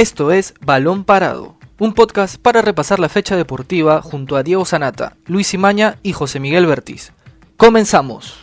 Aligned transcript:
Esto 0.00 0.32
es 0.32 0.54
Balón 0.62 1.04
Parado, 1.04 1.58
un 1.78 1.92
podcast 1.92 2.40
para 2.40 2.62
repasar 2.62 2.98
la 2.98 3.10
fecha 3.10 3.36
deportiva 3.36 4.00
junto 4.00 4.36
a 4.36 4.42
Diego 4.42 4.64
Sanata, 4.64 5.18
Luis 5.26 5.52
Imaña 5.52 5.98
y 6.02 6.14
José 6.14 6.40
Miguel 6.40 6.64
Bertiz. 6.64 7.12
Comenzamos. 7.58 8.38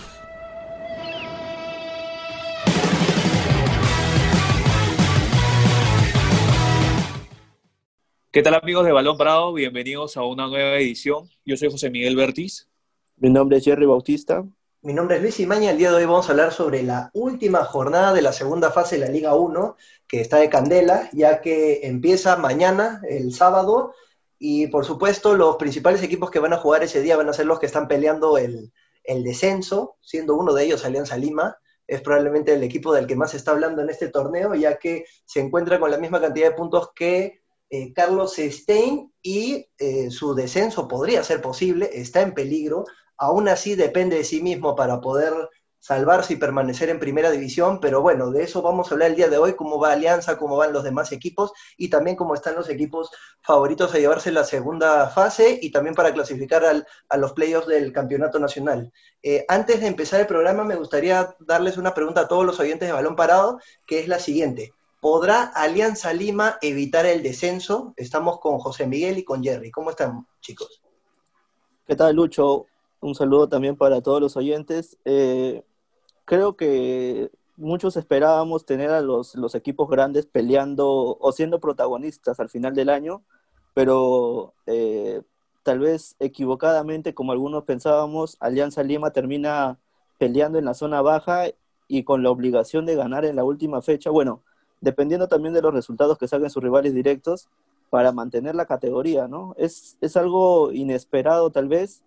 ¿Qué 8.30 8.44
tal 8.44 8.54
amigos 8.54 8.86
de 8.86 8.92
Balón 8.92 9.18
Parado? 9.18 9.52
Bienvenidos 9.52 10.16
a 10.16 10.24
una 10.26 10.46
nueva 10.46 10.78
edición. 10.78 11.28
Yo 11.44 11.58
soy 11.58 11.71
José 11.71 11.89
Miguel 11.89 12.16
Bertiz. 12.16 12.70
Mi 13.16 13.32
nombre 13.32 13.58
es 13.58 13.66
Jerry 13.66 13.88
Bautista. 13.88 14.46
Mi 14.88 14.93
nombre 14.93 15.17
es 15.17 15.21
Luis 15.21 15.41
Imaña. 15.41 15.71
El 15.71 15.77
día 15.77 15.89
de 15.89 15.97
hoy 15.97 16.05
vamos 16.05 16.29
a 16.29 16.31
hablar 16.31 16.54
sobre 16.54 16.81
la 16.81 17.11
última 17.13 17.65
jornada 17.65 18.13
de 18.13 18.21
la 18.21 18.31
segunda 18.31 18.71
fase 18.71 18.97
de 18.97 19.05
la 19.05 19.11
Liga 19.11 19.36
1, 19.36 19.75
que 20.07 20.21
está 20.21 20.37
de 20.37 20.47
candela, 20.47 21.09
ya 21.11 21.41
que 21.41 21.82
empieza 21.86 22.37
mañana, 22.37 23.01
el 23.09 23.33
sábado, 23.33 23.93
y 24.39 24.68
por 24.68 24.86
supuesto 24.86 25.36
los 25.36 25.57
principales 25.57 26.01
equipos 26.04 26.31
que 26.31 26.39
van 26.39 26.54
a 26.54 26.57
jugar 26.57 26.83
ese 26.83 27.01
día 27.01 27.18
van 27.18 27.28
a 27.28 27.33
ser 27.33 27.47
los 27.47 27.59
que 27.59 27.65
están 27.65 27.89
peleando 27.89 28.37
el, 28.37 28.71
el 29.04 29.25
descenso, 29.25 29.97
siendo 30.00 30.36
uno 30.36 30.54
de 30.54 30.64
ellos 30.64 30.86
Alianza 30.86 31.17
Lima. 31.17 31.57
Es 31.86 32.00
probablemente 32.00 32.53
el 32.53 32.64
equipo 32.64 32.94
del 32.94 33.08
que 33.08 33.17
más 33.17 33.31
se 33.31 33.38
está 33.38 33.52
hablando 33.52 33.81
en 33.81 33.89
este 33.89 34.08
torneo, 34.08 34.56
ya 34.56 34.80
que 34.80 35.03
se 35.25 35.42
encuentra 35.42 35.81
con 35.81 35.92
la 35.92 35.97
misma 35.97 36.22
cantidad 36.22 36.52
de 36.52 36.56
puntos 36.56 36.92
que 36.95 37.42
eh, 37.69 37.92
Carlos 37.92 38.36
Stein 38.38 39.11
y 39.22 39.67
eh, 39.80 40.09
su 40.11 40.33
descenso 40.33 40.88
podría 40.88 41.25
ser 41.25 41.42
posible, 41.42 41.89
está 41.92 42.22
en 42.22 42.33
peligro, 42.33 42.86
aún 43.17 43.50
así 43.50 43.76
depende 43.76 44.17
de 44.17 44.23
sí 44.23 44.42
mismo 44.42 44.76
para 44.76 45.02
poder 45.02 45.34
salvarse 45.80 46.34
y 46.34 46.38
permanecer 46.38 46.89
en 46.89 47.00
primera 47.00 47.31
división, 47.31 47.80
pero 47.80 48.02
bueno, 48.02 48.31
de 48.31 48.44
eso 48.44 48.62
vamos 48.62 48.90
a 48.92 48.95
hablar 48.95 49.12
el 49.12 49.16
día 49.16 49.30
de 49.30 49.38
hoy, 49.38 49.53
cómo 49.56 49.80
va 49.80 49.94
Alianza, 49.94 50.38
cómo 50.38 50.58
van 50.58 50.73
los 50.73 50.84
demás 50.84 51.12
equipos 51.12 51.53
y 51.78 51.90
también 51.90 52.17
cómo 52.17 52.34
están 52.34 52.56
los 52.56 52.70
equipos 52.70 53.09
favoritos 53.42 53.94
a 53.94 53.98
llevarse 53.98 54.32
la 54.32 54.44
segunda 54.44 55.08
fase 55.08 55.58
y 55.62 55.72
también 55.72 55.96
para 55.96 56.14
clasificar 56.14 56.66
al, 56.66 56.86
a 57.08 57.18
los 57.18 57.34
playoffs 57.34 57.68
del 57.68 57.94
campeonato 57.94 58.38
nacional. 58.38 58.92
Eh, 59.24 59.46
antes 59.48 59.80
de 59.80 59.88
empezar 59.88 60.20
el 60.20 60.28
programa, 60.28 60.64
me 60.64 60.76
gustaría 60.76 61.36
darles 61.40 61.78
una 61.78 61.94
pregunta 61.94 62.22
a 62.22 62.28
todos 62.28 62.46
los 62.46 62.59
oyentes 62.59 62.88
de 62.88 62.94
Balón 62.94 63.16
Parado, 63.16 63.59
que 63.86 64.00
es 64.00 64.08
la 64.08 64.20
siguiente. 64.20 64.74
¿Podrá 65.00 65.44
Alianza 65.44 66.12
Lima 66.12 66.58
evitar 66.62 67.06
el 67.06 67.24
descenso? 67.24 67.94
Estamos 67.96 68.40
con 68.40 68.58
José 68.58 68.88
Miguel 68.88 69.20
y 69.20 69.24
con 69.24 69.44
Jerry. 69.44 69.72
¿Cómo 69.72 69.92
están, 69.92 70.28
chicos? 70.42 70.81
¿Qué 71.86 71.96
tal, 71.96 72.16
Lucho? 72.16 72.66
Un 73.00 73.16
saludo 73.16 73.48
también 73.48 73.76
para 73.76 74.02
todos 74.02 74.22
los 74.22 74.38
oyentes. 74.38 74.98
Eh, 75.06 75.64
creo 76.26 76.56
que 76.56 77.31
muchos 77.56 77.98
esperábamos 77.98 78.66
tener 78.66 78.92
a 78.92 79.02
los, 79.02 79.36
equipos 79.56 79.90
grandes 79.90 80.26
peleando 80.26 81.18
o 81.20 81.31
siendo 81.31 81.59
protagonistas 81.59 82.40
al 82.40 82.50
final 82.50 82.75
del 82.75 82.90
año, 82.90 83.23
pero 83.73 84.53
eh, 84.66 85.22
tal 85.64 85.80
vez 85.80 86.16
equivocadamente, 86.20 87.14
como 87.14 87.31
algunos 87.31 87.64
pensábamos, 87.64 88.38
Alianza 88.40 88.84
Lima 88.84 89.12
termina 89.12 89.80
peleando 90.18 90.58
en 90.59 90.66
la 90.66 90.73
zona 90.73 91.02
baja 91.02 91.45
y 91.88 92.03
con 92.03 92.23
la 92.23 92.31
obligación 92.31 92.86
de 92.86 92.95
ganar 92.95 93.25
en 93.25 93.36
la 93.36 93.44
última 93.44 93.81
fecha. 93.81 94.09
Bueno, 94.09 94.42
dependiendo 94.81 95.28
también 95.28 95.53
de 95.53 95.62
los 95.62 95.73
resultados 95.73 96.18
que 96.18 96.28
saquen 96.28 96.50
sus 96.50 96.64
rivales 96.64 96.94
directos, 96.94 97.50
para 97.90 98.12
mantener 98.12 98.56
la 98.56 98.66
categoría, 98.66 99.28
¿no? 99.28 99.56
Es, 99.58 99.98
es 100.02 100.18
algo 100.18 100.72
inesperado 100.72 101.52
tal 101.52 101.68
vez, 101.68 102.03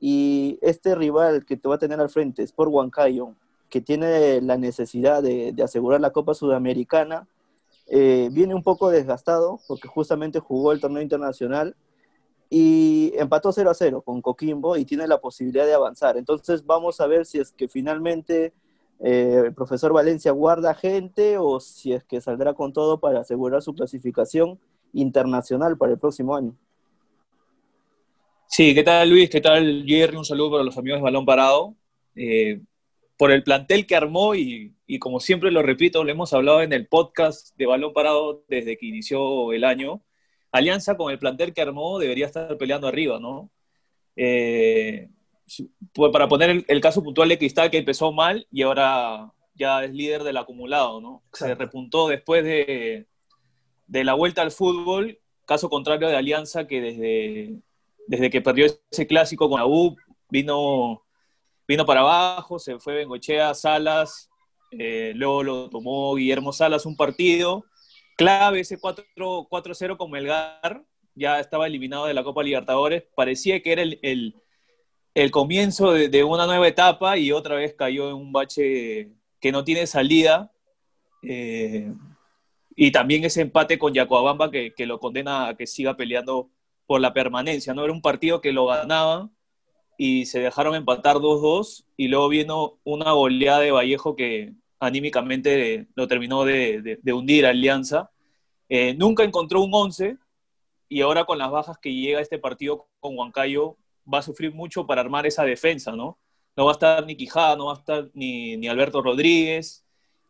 y 0.00 0.58
este 0.62 0.94
rival 0.94 1.44
que 1.44 1.56
te 1.56 1.68
va 1.68 1.76
a 1.76 1.78
tener 1.78 2.00
al 2.00 2.08
frente, 2.08 2.42
es 2.42 2.52
por 2.52 2.68
Huancayo, 2.68 3.34
que 3.68 3.80
tiene 3.80 4.40
la 4.40 4.56
necesidad 4.56 5.22
de, 5.22 5.52
de 5.52 5.62
asegurar 5.62 6.00
la 6.00 6.10
Copa 6.10 6.34
Sudamericana, 6.34 7.26
eh, 7.88 8.28
viene 8.32 8.54
un 8.54 8.62
poco 8.62 8.90
desgastado, 8.90 9.60
porque 9.68 9.88
justamente 9.88 10.40
jugó 10.40 10.72
el 10.72 10.80
torneo 10.80 11.02
internacional, 11.02 11.76
y 12.48 13.12
empató 13.16 13.52
0 13.52 13.70
a 13.70 13.74
0 13.74 14.02
con 14.02 14.22
Coquimbo 14.22 14.76
y 14.76 14.84
tiene 14.84 15.06
la 15.06 15.20
posibilidad 15.20 15.66
de 15.66 15.74
avanzar. 15.74 16.16
Entonces 16.16 16.64
vamos 16.64 17.00
a 17.00 17.06
ver 17.06 17.26
si 17.26 17.38
es 17.38 17.52
que 17.52 17.68
finalmente 17.68 18.52
eh, 19.00 19.42
el 19.46 19.54
profesor 19.54 19.92
Valencia 19.92 20.30
guarda 20.32 20.74
gente 20.74 21.38
o 21.38 21.60
si 21.60 21.92
es 21.92 22.04
que 22.04 22.20
saldrá 22.20 22.54
con 22.54 22.72
todo 22.72 23.00
para 23.00 23.20
asegurar 23.20 23.62
su 23.62 23.74
clasificación 23.74 24.58
internacional 24.92 25.76
para 25.76 25.92
el 25.92 25.98
próximo 25.98 26.36
año. 26.36 26.56
Sí, 28.48 28.74
¿qué 28.74 28.82
tal 28.82 29.10
Luis? 29.10 29.28
¿Qué 29.28 29.40
tal 29.40 29.84
Jerry? 29.86 30.16
Un 30.16 30.24
saludo 30.24 30.52
para 30.52 30.64
los 30.64 30.78
amigos 30.78 31.00
de 31.00 31.04
Balón 31.04 31.26
Parado. 31.26 31.76
Eh, 32.14 32.60
por 33.16 33.30
el 33.32 33.42
plantel 33.42 33.86
que 33.86 33.96
armó 33.96 34.34
y, 34.34 34.74
y, 34.86 34.98
como 34.98 35.20
siempre 35.20 35.50
lo 35.50 35.62
repito, 35.62 36.04
lo 36.04 36.10
hemos 36.10 36.32
hablado 36.32 36.62
en 36.62 36.72
el 36.72 36.86
podcast 36.86 37.56
de 37.56 37.66
Balón 37.66 37.92
Parado 37.92 38.44
desde 38.48 38.76
que 38.76 38.86
inició 38.86 39.52
el 39.52 39.64
año, 39.64 40.02
Alianza 40.52 40.96
con 40.96 41.10
el 41.10 41.18
plantel 41.18 41.52
que 41.52 41.60
armó 41.60 41.98
debería 41.98 42.26
estar 42.26 42.56
peleando 42.56 42.88
arriba, 42.88 43.18
¿no? 43.18 43.50
Eh, 44.16 45.08
para 46.12 46.28
poner 46.28 46.50
el, 46.50 46.64
el, 46.68 46.80
caso 46.80 47.02
puntual 47.02 47.28
de 47.28 47.38
Cristal, 47.38 47.70
que 47.70 47.78
empezó 47.78 48.12
mal 48.12 48.46
y 48.50 48.62
ahora 48.62 49.32
ya 49.54 49.84
es 49.84 49.92
líder 49.92 50.22
del 50.22 50.36
acumulado, 50.36 51.00
¿no? 51.00 51.22
Exacto. 51.28 51.54
Se 51.54 51.54
repuntó 51.54 52.08
después 52.08 52.44
de, 52.44 53.06
de, 53.86 54.04
la 54.04 54.14
vuelta 54.14 54.42
al 54.42 54.50
fútbol, 54.50 55.18
caso 55.44 55.68
contrario 55.68 56.08
de 56.08 56.16
Alianza, 56.16 56.66
que 56.66 56.80
desde, 56.80 57.60
desde 58.06 58.30
que 58.30 58.40
perdió 58.40 58.66
ese 58.90 59.06
clásico 59.06 59.48
con 59.48 59.60
la 59.60 59.66
U, 59.66 59.96
vino, 60.28 61.02
vino 61.66 61.86
para 61.86 62.00
abajo, 62.00 62.58
se 62.58 62.78
fue 62.78 62.94
Bengochea, 62.94 63.54
Salas, 63.54 64.30
eh, 64.70 65.12
luego 65.14 65.42
lo 65.42 65.70
tomó 65.70 66.14
Guillermo 66.14 66.52
Salas 66.52 66.86
un 66.86 66.96
partido, 66.96 67.64
clave 68.16 68.60
ese 68.60 68.78
4-0 68.78 69.96
con 69.96 70.10
Melgar, 70.10 70.84
ya 71.14 71.40
estaba 71.40 71.66
eliminado 71.66 72.06
de 72.06 72.14
la 72.14 72.24
Copa 72.24 72.42
Libertadores, 72.42 73.04
parecía 73.14 73.62
que 73.62 73.72
era 73.72 73.82
el, 73.82 74.34
el 75.14 75.30
comienzo 75.30 75.92
de, 75.92 76.10
de, 76.10 76.24
una 76.24 76.46
nueva 76.46 76.68
etapa 76.68 77.16
y 77.16 77.32
otra 77.32 77.56
vez 77.56 77.74
cayó 77.74 78.10
en 78.10 78.16
un 78.16 78.32
bache 78.32 79.12
que 79.40 79.50
no 79.50 79.64
tiene 79.64 79.86
salida. 79.86 80.52
Eh, 81.22 81.90
y 82.76 82.90
también 82.90 83.24
ese 83.24 83.40
empate 83.40 83.78
con 83.78 83.94
Yacoabamba 83.94 84.50
que, 84.50 84.74
que, 84.74 84.84
lo 84.84 85.00
condena 85.00 85.48
a 85.48 85.56
que 85.56 85.66
siga 85.66 85.96
peleando 85.96 86.50
por 86.86 87.00
la 87.00 87.12
permanencia. 87.12 87.74
¿no? 87.74 87.84
Era 87.84 87.92
un 87.92 88.02
partido 88.02 88.40
que 88.40 88.52
lo 88.52 88.66
ganaban 88.66 89.30
y 89.98 90.26
se 90.26 90.40
dejaron 90.40 90.74
empatar 90.74 91.16
2-2 91.16 91.84
y 91.96 92.08
luego 92.08 92.28
vino 92.28 92.78
una 92.84 93.12
goleada 93.12 93.60
de 93.60 93.70
Vallejo 93.70 94.16
que 94.16 94.54
anímicamente 94.78 95.88
lo 95.94 96.06
terminó 96.06 96.44
de, 96.44 96.98
hundir 97.06 97.46
a 97.46 97.50
Alianza. 97.50 98.10
Eh, 98.68 98.94
nunca 98.94 99.24
encontró 99.24 99.62
un 99.62 99.72
11 99.72 100.18
y 100.88 101.00
ahora 101.00 101.24
con 101.24 101.38
las 101.38 101.50
bajas 101.50 101.78
que 101.78 101.94
llega 101.94 102.20
este 102.20 102.38
partido 102.38 102.88
con 103.00 103.16
Huancayo 103.16 103.76
va 104.12 104.18
a 104.18 104.22
sufrir 104.22 104.52
mucho 104.52 104.86
para 104.86 105.00
armar 105.00 105.26
esa 105.26 105.44
defensa, 105.44 105.92
¿no? 105.92 106.18
No 106.56 106.64
va 106.64 106.72
a 106.72 106.74
estar 106.74 107.06
ni 107.06 107.16
Quijada, 107.16 107.56
no 107.56 107.66
va 107.66 107.74
a 107.74 107.78
estar 107.78 108.10
ni 108.14 108.66
Alberto 108.68 109.02
Rodríguez. 109.02 109.85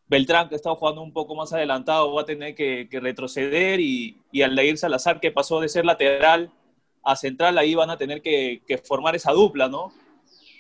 Beltrán, 0.09 0.49
que 0.49 0.55
está 0.55 0.75
jugando 0.75 1.03
un 1.03 1.13
poco 1.13 1.35
más 1.35 1.53
adelantado, 1.53 2.13
va 2.13 2.23
a 2.23 2.27
tener 2.27 2.55
que, 2.55 2.89
retroceder 2.93 3.81
y, 3.81 4.17
y 4.31 4.43
Aldair 4.43 4.79
Salazar, 4.79 5.21
que 5.21 5.33
pasó 5.33 5.61
de 5.61 5.69
ser 5.69 5.85
lateral 5.85 6.53
a 7.07 7.17
central, 7.17 7.57
ahí 7.57 7.75
van 7.75 7.91
a 7.91 7.97
tener 7.97 8.21
que, 8.21 8.61
formar 8.85 9.15
esa 9.15 9.33
dupla, 9.33 9.69
¿no? 9.69 9.93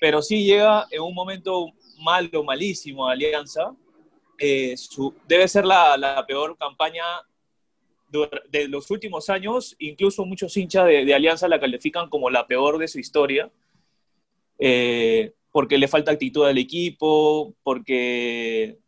Pero 0.00 0.22
sí 0.22 0.44
llega 0.44 0.86
en 0.90 1.02
un 1.02 1.12
momento 1.12 1.72
malo, 1.98 2.44
malísimo 2.44 3.08
a 3.08 3.12
Alianza. 3.12 3.74
Eh, 4.38 4.74
debe 5.26 5.48
ser 5.48 5.64
la, 5.64 6.24
peor 6.26 6.56
campaña 6.56 7.04
de 8.48 8.68
los 8.68 8.90
últimos 8.90 9.28
años, 9.28 9.74
incluso 9.78 10.24
muchos 10.24 10.56
hinchas 10.56 10.86
de, 10.86 11.04
de, 11.04 11.14
Alianza 11.14 11.48
la 11.48 11.60
califican 11.60 12.08
como 12.08 12.30
la 12.30 12.46
peor 12.46 12.78
de 12.78 12.88
su 12.88 13.00
historia, 13.00 13.50
eh, 14.58 15.32
porque 15.50 15.78
le 15.78 15.88
falta 15.88 16.12
actitud 16.12 16.46
al 16.46 16.58
equipo, 16.58 17.54
porque 17.62 18.78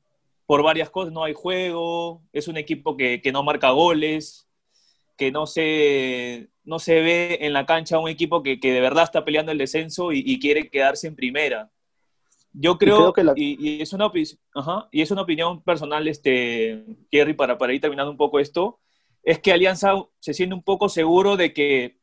por 0.48 0.62
varias 0.62 0.88
cosas 0.88 1.12
no 1.12 1.25
hay 1.25 1.34
juego, 1.34 2.22
es 2.32 2.48
un 2.48 2.56
equipo 2.56 2.96
que, 2.96 3.20
que 3.20 3.32
no 3.32 3.43
marca 3.43 3.69
goles, 3.69 4.49
que 5.19 5.31
no 5.31 5.46
se, 5.46 6.49
no 6.64 6.78
se 6.78 7.02
ve 7.02 7.38
en 7.43 7.52
la 7.52 7.67
cancha 7.67 7.99
un 7.99 8.08
equipo 8.08 8.43
que, 8.43 8.58
que 8.58 8.72
de 8.72 8.81
verdad 8.81 9.05
está 9.05 9.26
peleando 9.26 9.52
el 9.52 9.58
descenso 9.58 10.11
y, 10.11 10.22
y 10.25 10.40
quiere 10.40 10.70
quedarse 10.70 11.06
en 11.06 11.17
primera. 11.17 11.70
Yo 12.55 12.78
creo, 12.78 12.96
creo 12.96 13.12
que 13.12 13.25
la... 13.25 13.34
y, 13.37 13.58
y, 13.61 13.82
es 13.82 13.93
una, 13.93 14.11
ajá, 14.55 14.88
y 14.90 15.02
es 15.02 15.11
una 15.11 15.20
opinión 15.20 15.61
personal, 15.61 16.08
este, 16.08 16.82
Kerry, 17.11 17.34
para, 17.34 17.58
para 17.58 17.75
ir 17.75 17.82
terminando 17.82 18.11
un 18.11 18.17
poco 18.17 18.40
esto, 18.40 18.78
es 19.22 19.40
que 19.40 19.52
Alianza 19.52 19.96
se 20.19 20.32
siente 20.32 20.55
un 20.55 20.62
poco 20.62 20.88
seguro 20.88 21.37
de 21.37 21.52
que 21.52 21.99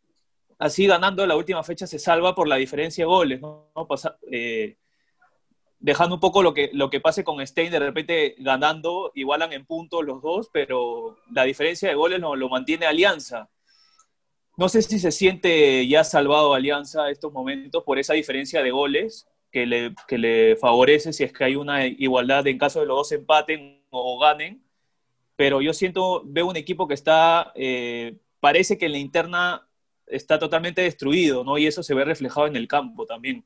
así 0.59 0.85
ganando 0.85 1.25
la 1.25 1.35
última 1.35 1.63
fecha 1.63 1.87
se 1.87 1.97
salva 1.97 2.35
por 2.35 2.47
la 2.47 2.57
diferencia 2.57 3.05
de 3.05 3.07
goles, 3.07 3.41
¿no? 3.41 3.71
Pasa, 3.89 4.19
eh, 4.31 4.77
dejando 5.79 6.15
un 6.15 6.21
poco 6.21 6.41
lo 6.41 6.53
que, 6.53 6.69
lo 6.73 6.89
que 6.89 7.01
pase 7.01 7.23
con 7.23 7.45
Stein, 7.45 7.71
de 7.71 7.79
repente 7.79 8.35
ganando, 8.39 9.11
igualan 9.15 9.53
en 9.53 9.65
puntos 9.65 10.03
los 10.03 10.21
dos, 10.21 10.49
pero 10.51 11.17
la 11.31 11.43
diferencia 11.43 11.89
de 11.89 11.95
goles 11.95 12.19
lo, 12.19 12.35
lo 12.35 12.49
mantiene 12.49 12.85
Alianza. 12.85 13.49
No 14.57 14.69
sé 14.69 14.81
si 14.81 14.99
se 14.99 15.11
siente 15.11 15.87
ya 15.87 16.03
salvado 16.03 16.53
Alianza 16.53 17.09
estos 17.09 17.33
momentos 17.33 17.83
por 17.83 17.99
esa 17.99 18.13
diferencia 18.13 18.63
de 18.63 18.71
goles 18.71 19.27
que 19.51 19.65
le, 19.65 19.93
que 20.07 20.17
le 20.17 20.55
favorece 20.55 21.13
si 21.13 21.23
es 21.23 21.33
que 21.33 21.43
hay 21.43 21.55
una 21.55 21.85
igualdad 21.85 22.47
en 22.47 22.57
caso 22.57 22.79
de 22.79 22.85
los 22.85 22.97
dos 22.97 23.11
empaten 23.11 23.83
o 23.89 24.17
ganen 24.19 24.65
pero 25.35 25.61
yo 25.61 25.73
siento, 25.73 26.21
veo 26.25 26.47
un 26.47 26.55
equipo 26.55 26.87
que 26.87 26.93
está, 26.93 27.51
eh, 27.55 28.17
parece 28.39 28.77
que 28.77 28.85
en 28.85 28.93
la 28.93 28.97
interna 28.99 29.67
está 30.07 30.39
totalmente 30.39 30.81
destruido, 30.81 31.43
¿no? 31.43 31.57
Y 31.57 31.67
eso 31.67 31.83
se 31.83 31.93
ve 31.93 32.05
reflejado 32.05 32.47
en 32.47 32.55
el 32.55 32.67
campo 32.67 33.05
también, 33.05 33.45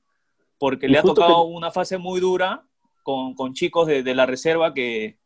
porque 0.60 0.88
le 0.88 1.00
ha 1.00 1.02
tocado 1.02 1.44
una 1.44 1.72
fase 1.72 1.98
muy 1.98 2.20
dura 2.20 2.66
con, 3.04 3.34
con 3.34 3.54
chicos 3.54 3.88
de, 3.88 4.04
de, 4.04 4.14
la 4.14 4.26
reserva 4.26 4.74
que 4.74 5.18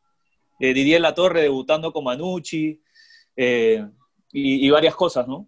eh, 0.59 0.74
Didier 0.74 1.01
Latorre 1.01 1.41
debutando 1.41 1.91
con 1.91 2.06
Manucci 2.06 2.81
eh, 3.35 3.85
y, 4.31 4.65
y, 4.65 4.69
varias 4.69 4.95
cosas, 4.95 5.27
¿no? 5.27 5.47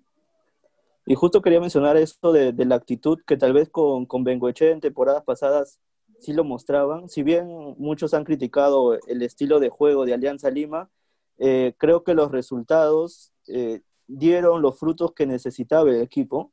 Y 1.05 1.13
justo 1.13 1.41
quería 1.41 1.61
mencionar 1.61 1.97
esto 1.97 2.33
de, 2.33 2.51
de 2.51 2.65
la 2.65 2.75
actitud 2.75 3.19
que 3.25 3.37
tal 3.37 3.53
vez 3.53 3.69
con, 3.69 4.05
con 4.07 4.23
Bengoeche 4.23 4.71
en 4.71 4.81
temporadas 4.81 5.23
pasadas 5.23 5.79
sí 6.19 6.33
lo 6.33 6.43
mostraban. 6.43 7.07
Si 7.09 7.23
bien 7.23 7.75
muchos 7.77 8.13
han 8.13 8.23
criticado 8.23 8.99
el 9.07 9.21
estilo 9.21 9.59
de 9.59 9.69
juego 9.69 10.05
de 10.05 10.13
Alianza 10.13 10.49
Lima, 10.49 10.89
eh, 11.37 11.73
creo 11.77 12.03
que 12.03 12.13
los 12.13 12.31
resultados 12.31 13.33
eh, 13.47 13.81
dieron 14.07 14.61
los 14.61 14.79
frutos 14.79 15.13
que 15.13 15.25
necesitaba 15.25 15.89
el 15.89 16.01
equipo. 16.01 16.51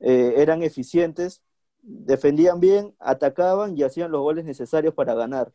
Eh, 0.00 0.34
eran 0.36 0.62
eficientes, 0.62 1.42
defendían 1.86 2.58
bien, 2.60 2.94
atacaban 2.98 3.78
y 3.78 3.84
hacían 3.84 4.10
los 4.10 4.20
goles 4.20 4.44
necesarios 4.44 4.92
para 4.92 5.14
ganar. 5.14 5.52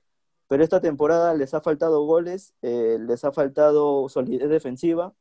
Pero 0.47 0.63
esta 0.63 0.81
temporada 0.81 1.33
les 1.33 1.53
ha 1.53 1.61
faltado 1.61 2.05
goles, 2.05 2.53
les 2.61 3.23
ha 3.23 3.31
faltado 3.31 4.09
solidez 4.09 4.49
defensiva 4.49 5.13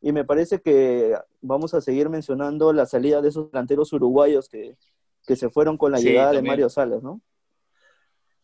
y 0.00 0.12
me 0.12 0.24
parece 0.24 0.60
que 0.60 1.16
vamos 1.40 1.74
a 1.74 1.80
seguir 1.80 2.08
mencionando 2.08 2.72
la 2.72 2.86
salida 2.86 3.20
de 3.20 3.28
esos 3.28 3.50
delanteros 3.50 3.92
uruguayos 3.92 4.48
que, 4.48 4.76
que 5.26 5.36
se 5.36 5.50
fueron 5.50 5.76
con 5.76 5.92
la 5.92 5.98
sí, 5.98 6.04
llegada 6.04 6.26
también. 6.26 6.44
de 6.44 6.50
Mario 6.50 6.68
Salas, 6.68 7.02
¿no? 7.02 7.20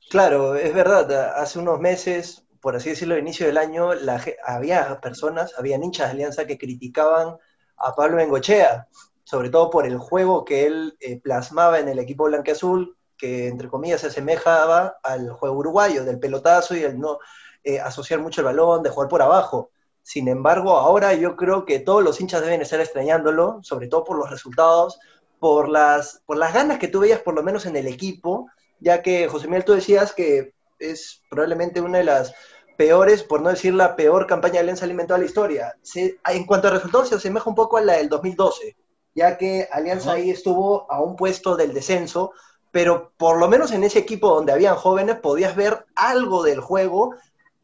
Claro, 0.08 0.56
es 0.56 0.74
verdad. 0.74 1.34
Hace 1.36 1.58
unos 1.58 1.78
meses, 1.80 2.46
por 2.60 2.76
así 2.76 2.90
decirlo, 2.90 3.14
al 3.14 3.20
inicio 3.20 3.46
del 3.46 3.58
año, 3.58 3.94
la, 3.94 4.22
había 4.44 5.00
personas, 5.00 5.54
había 5.58 5.76
hinchas 5.76 6.08
de 6.08 6.12
Alianza 6.12 6.46
que 6.46 6.58
criticaban 6.58 7.36
a 7.76 7.94
Pablo 7.94 8.16
Bengochea, 8.16 8.88
sobre 9.30 9.48
todo 9.48 9.70
por 9.70 9.86
el 9.86 9.96
juego 9.96 10.44
que 10.44 10.66
él 10.66 10.96
eh, 10.98 11.20
plasmaba 11.20 11.78
en 11.78 11.88
el 11.88 12.00
equipo 12.00 12.24
blanqueazul, 12.24 12.96
que 13.16 13.46
entre 13.46 13.68
comillas 13.68 14.00
se 14.00 14.08
asemejaba 14.08 14.96
al 15.04 15.30
juego 15.30 15.56
uruguayo, 15.56 16.04
del 16.04 16.18
pelotazo 16.18 16.74
y 16.74 16.82
el 16.82 16.98
no 16.98 17.20
eh, 17.62 17.78
asociar 17.78 18.18
mucho 18.18 18.40
el 18.40 18.46
balón, 18.46 18.82
de 18.82 18.90
jugar 18.90 19.08
por 19.08 19.22
abajo. 19.22 19.70
Sin 20.02 20.26
embargo, 20.26 20.76
ahora 20.76 21.14
yo 21.14 21.36
creo 21.36 21.64
que 21.64 21.78
todos 21.78 22.02
los 22.02 22.20
hinchas 22.20 22.40
deben 22.40 22.60
estar 22.60 22.80
extrañándolo, 22.80 23.60
sobre 23.62 23.86
todo 23.86 24.02
por 24.02 24.18
los 24.18 24.28
resultados, 24.28 24.98
por 25.38 25.68
las, 25.68 26.24
por 26.26 26.36
las 26.36 26.52
ganas 26.52 26.80
que 26.80 26.88
tú 26.88 26.98
veías 26.98 27.20
por 27.20 27.34
lo 27.34 27.44
menos 27.44 27.66
en 27.66 27.76
el 27.76 27.86
equipo, 27.86 28.50
ya 28.80 29.00
que 29.00 29.28
José 29.28 29.46
Miguel 29.46 29.64
tú 29.64 29.74
decías 29.74 30.12
que 30.12 30.54
es 30.80 31.22
probablemente 31.30 31.80
una 31.80 31.98
de 31.98 32.04
las 32.04 32.34
peores, 32.76 33.22
por 33.22 33.42
no 33.42 33.50
decir 33.50 33.74
la 33.74 33.94
peor 33.94 34.26
campaña 34.26 34.54
de 34.54 34.60
Alianza 34.60 34.86
Lima 34.86 35.02
en 35.02 35.06
toda 35.06 35.20
la 35.20 35.26
historia. 35.26 35.76
En 35.94 36.46
cuanto 36.46 36.66
a 36.66 36.72
resultados, 36.72 37.10
se 37.10 37.14
asemeja 37.14 37.48
un 37.48 37.54
poco 37.54 37.76
a 37.76 37.80
la 37.80 37.92
del 37.92 38.08
2012, 38.08 38.74
ya 39.14 39.36
que 39.38 39.68
Alianza 39.70 40.12
ahí 40.12 40.30
estuvo 40.30 40.90
a 40.90 41.02
un 41.02 41.16
puesto 41.16 41.56
del 41.56 41.74
descenso, 41.74 42.32
pero 42.70 43.12
por 43.16 43.38
lo 43.38 43.48
menos 43.48 43.72
en 43.72 43.84
ese 43.84 43.98
equipo 43.98 44.28
donde 44.28 44.52
habían 44.52 44.76
jóvenes 44.76 45.16
podías 45.16 45.56
ver 45.56 45.86
algo 45.96 46.42
del 46.42 46.60
juego 46.60 47.14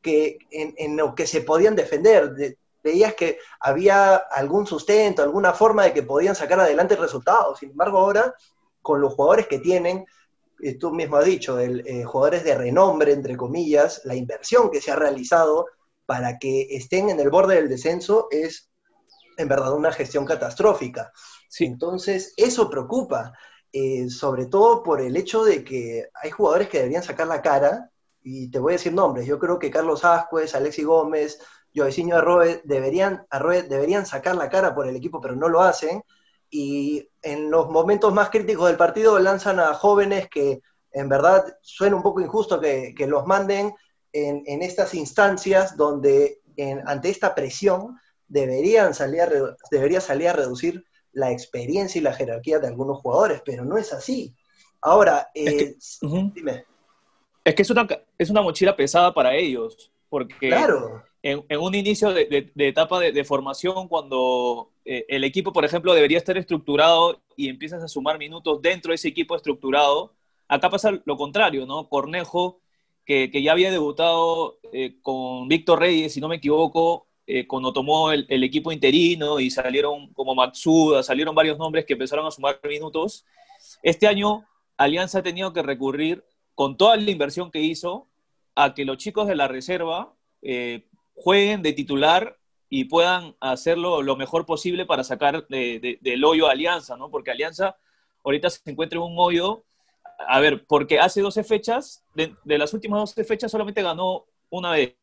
que, 0.03 0.39
en, 0.51 0.75
en 0.77 0.97
lo 0.97 1.15
que 1.15 1.27
se 1.27 1.41
podían 1.41 1.77
defender. 1.77 2.33
De, 2.35 2.59
veías 2.87 3.15
que 3.15 3.39
había 3.59 4.15
algún 4.15 4.65
sustento, 4.65 5.23
alguna 5.23 5.53
forma 5.53 5.83
de 5.83 5.93
que 5.93 6.05
podían 6.05 6.37
sacar 6.37 6.61
adelante 6.61 6.95
resultados. 6.95 7.59
Sin 7.59 7.71
embargo, 7.71 7.99
ahora, 7.99 8.35
con 8.81 9.01
los 9.01 9.15
jugadores 9.15 9.49
que 9.49 9.59
tienen, 9.59 10.07
tú 10.79 10.93
mismo 10.93 11.17
has 11.17 11.25
dicho, 11.25 11.59
el, 11.59 11.85
eh, 11.87 12.05
jugadores 12.05 12.45
de 12.45 12.57
renombre, 12.57 13.13
entre 13.13 13.37
comillas, 13.37 14.03
la 14.05 14.15
inversión 14.15 14.71
que 14.71 14.81
se 14.81 14.93
ha 14.93 14.97
realizado 14.97 15.67
para 16.07 16.39
que 16.39 16.69
estén 16.71 17.11
en 17.11 17.19
el 17.19 17.29
borde 17.29 17.57
del 17.57 17.69
descenso 17.69 18.29
es 18.31 18.71
en 19.37 19.49
verdad 19.49 19.73
una 19.75 19.91
gestión 19.91 20.25
catastrófica. 20.25 21.13
Entonces, 21.64 22.35
eso 22.37 22.69
preocupa, 22.70 23.32
eh, 23.73 24.08
sobre 24.11 24.47
todo 24.47 24.82
por 24.82 25.00
el 25.00 25.17
hecho 25.17 25.44
de 25.44 25.64
que 25.64 26.08
hay 26.14 26.31
jugadores 26.31 26.69
que 26.69 26.79
deberían 26.79 27.03
sacar 27.03 27.26
la 27.26 27.43
cara, 27.43 27.91
y 28.23 28.50
te 28.50 28.58
voy 28.58 28.73
a 28.73 28.79
decir 28.79 28.93
nombres, 28.93 29.26
yo 29.26 29.38
creo 29.38 29.58
que 29.58 29.70
Carlos 29.70 30.05
Ascuez, 30.05 30.55
Alexi 30.55 30.82
Gómez, 30.82 31.38
Joaquinho 31.75 32.17
Arroe 32.17 32.62
deberían, 32.64 33.26
deberían 33.69 34.06
sacar 34.06 34.35
la 34.35 34.49
cara 34.49 34.75
por 34.75 34.88
el 34.88 34.97
equipo, 34.97 35.20
pero 35.20 35.37
no 35.37 35.49
lo 35.49 35.61
hacen, 35.61 36.03
y 36.50 37.08
en 37.23 37.50
los 37.50 37.69
momentos 37.69 38.12
más 38.12 38.31
críticos 38.31 38.69
del 38.69 38.76
partido 38.76 39.19
lanzan 39.19 39.61
a 39.61 39.75
jóvenes 39.75 40.29
que 40.29 40.61
en 40.93 41.09
verdad 41.09 41.44
suena 41.61 41.97
un 41.97 42.02
poco 42.02 42.20
injusto 42.20 42.61
que, 42.61 42.94
que 42.97 43.06
los 43.06 43.26
manden 43.26 43.75
en, 44.12 44.43
en, 44.47 44.62
estas 44.62 44.94
instancias 44.94 45.76
donde 45.76 46.41
ante 46.87 47.11
esta 47.11 47.35
presión 47.35 47.99
deberían 48.29 48.94
salir 48.94 49.23
a, 49.23 49.29
debería 49.70 50.00
salir 50.00 50.29
a 50.29 50.32
reducir 50.32 50.85
la 51.17 51.33
experiencia 51.33 51.99
y 51.99 52.03
la 52.03 52.13
jerarquía 52.13 52.59
de 52.59 52.69
algunos 52.69 52.99
jugadores, 52.99 53.43
pero 53.45 53.65
no 53.65 53.77
es 53.77 53.93
así. 53.93 54.35
Ahora, 54.81 55.31
eh, 55.35 55.45
es 55.45 55.99
que, 56.01 56.07
uh 56.07 56.11
-huh. 56.11 56.33
dime. 56.33 56.65
Es 57.45 57.55
que 57.55 57.63
es 57.63 57.71
una, 57.71 57.87
es 58.19 58.31
una 58.31 58.43
mochila 58.43 58.77
pesada 58.77 59.13
para 59.13 59.35
ellos, 59.35 59.91
porque 60.09 60.49
claro 60.49 61.03
en, 61.27 61.45
en 61.49 61.61
un 61.61 61.75
inicio 61.75 62.13
de, 62.13 62.27
de, 62.27 62.53
de 62.55 62.69
etapa 62.69 63.01
de, 63.01 63.11
de, 63.11 63.25
formación, 63.25 63.89
cuando 63.89 64.71
eh, 64.85 65.05
el 65.09 65.25
equipo, 65.25 65.53
por 65.53 65.65
ejemplo, 65.65 65.93
debería 65.93 66.19
estar 66.19 66.37
estructurado 66.39 67.21
y 67.35 67.49
empiezas 67.49 67.83
a 67.83 67.89
sumar 67.89 68.17
minutos 68.17 68.62
dentro 68.62 68.91
de 68.91 68.95
ese 68.95 69.09
equipo 69.09 69.35
estructurado, 69.35 70.15
acá 70.47 70.71
pasa 70.71 70.93
lo 71.05 71.17
contrario, 71.17 71.67
¿no? 71.67 71.89
Cornejo, 71.89 72.61
que, 73.05 73.33
que 73.33 73.43
ya 73.43 73.51
había 73.51 73.73
debutado 73.73 74.61
eh, 74.73 74.99
con 75.03 75.49
Víctor 75.49 75.81
Reyes, 75.81 76.12
si 76.12 76.21
no 76.21 76.29
me 76.29 76.37
equivoco, 76.37 77.06
eh, 77.26 77.46
cuando 77.46 77.73
tomó 77.73 78.12
el, 78.12 78.44
equipo 78.44 78.70
interino 78.70 79.40
y 79.40 79.50
salieron 79.50 80.12
como 80.12 80.34
Matsuda, 80.34 81.02
salieron 81.02 81.34
varios 81.34 81.58
nombres 81.58 81.84
que 81.84 81.94
empezaron 81.94 82.25
a 82.25 82.31
sumar 82.31 82.61
minutos. 82.62 83.25
Este 83.82 84.06
año 84.06 84.46
Alianza 84.76 85.19
ha 85.19 85.23
tenido 85.23 85.52
que 85.52 85.62
recurrir 85.62 86.25
con 86.55 86.76
toda 86.76 86.96
la 86.96 87.11
inversión 87.11 87.50
que 87.50 87.61
hizo 87.61 88.06
a 88.55 88.75
que 88.75 88.84
los 88.84 88.99
chicos 88.99 89.26
de 89.26 89.34
la 89.34 89.49
reserva 89.49 90.14
eh, 90.40 90.87
jueguen 91.14 91.62
de 91.62 91.73
titular 91.73 92.38
y 92.69 92.84
puedan 92.84 93.34
hacerlo 93.40 94.02
lo 94.02 94.17
mejor 94.17 94.46
posible 94.46 94.87
para 94.87 95.02
sacar 95.02 95.46
de, 95.49 95.81
de, 95.81 95.99
del 96.00 96.25
hoyo 96.25 96.49
Alianza, 96.49 96.96
¿no? 96.96 97.11
Porque 97.11 97.32
Alianza 97.32 97.76
ahorita 98.25 98.50
se 98.50 98.70
encuentra 98.70 98.99
en 98.99 99.05
un 99.05 99.14
hoyo, 99.19 99.64
a 100.28 100.38
ver, 100.40 100.64
porque 100.67 101.00
hace 101.00 101.20
12 101.20 101.43
fechas, 101.43 102.05
de, 102.14 102.34
de 102.44 102.58
las 102.58 102.73
últimas 102.73 103.00
12 103.00 103.25
fechas 103.25 103.50
solamente 103.50 103.82
ganó 103.82 104.26
una 104.49 104.73
vez, 104.73 104.94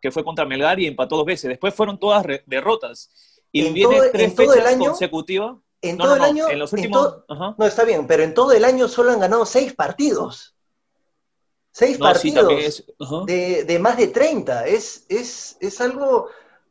que 0.00 0.10
fue 0.10 0.24
contra 0.24 0.44
Melgar 0.44 0.78
y 0.78 0.86
empató 0.86 1.16
dos 1.16 1.26
veces. 1.26 1.48
Después 1.48 1.74
fueron 1.74 1.98
todas 1.98 2.24
derrotas. 2.46 3.10
Y 3.50 3.66
en 3.66 3.74
viene 3.74 3.96
todo, 3.96 4.10
tres 4.12 4.34
todo 4.34 4.52
fechas 4.52 4.66
año, 4.66 4.86
consecutivas. 4.90 5.56
En 5.82 5.96
no, 5.96 6.04
todo 6.04 6.16
no, 6.16 6.24
el 6.24 6.30
año, 6.30 6.48
en 6.48 6.58
los 6.58 6.72
últimos. 6.72 7.24
En 7.28 7.38
no, 7.58 7.66
está 7.66 7.84
bien, 7.84 8.06
pero 8.06 8.22
en 8.22 8.34
todo 8.34 8.52
el 8.52 8.64
año 8.64 8.88
solo 8.88 9.12
han 9.12 9.20
ganado 9.20 9.44
seis 9.46 9.74
partidos. 9.74 10.54
Seis 11.72 11.98
partidos 11.98 12.48
sí, 12.48 12.64
es, 12.64 12.86
-huh. 12.98 13.26
de, 13.26 13.64
de, 13.64 13.78
más 13.78 13.98
de 13.98 14.08
30. 14.08 14.66
Es, 14.66 15.04
es, 15.08 15.58
es 15.60 15.80
algo 15.80 16.28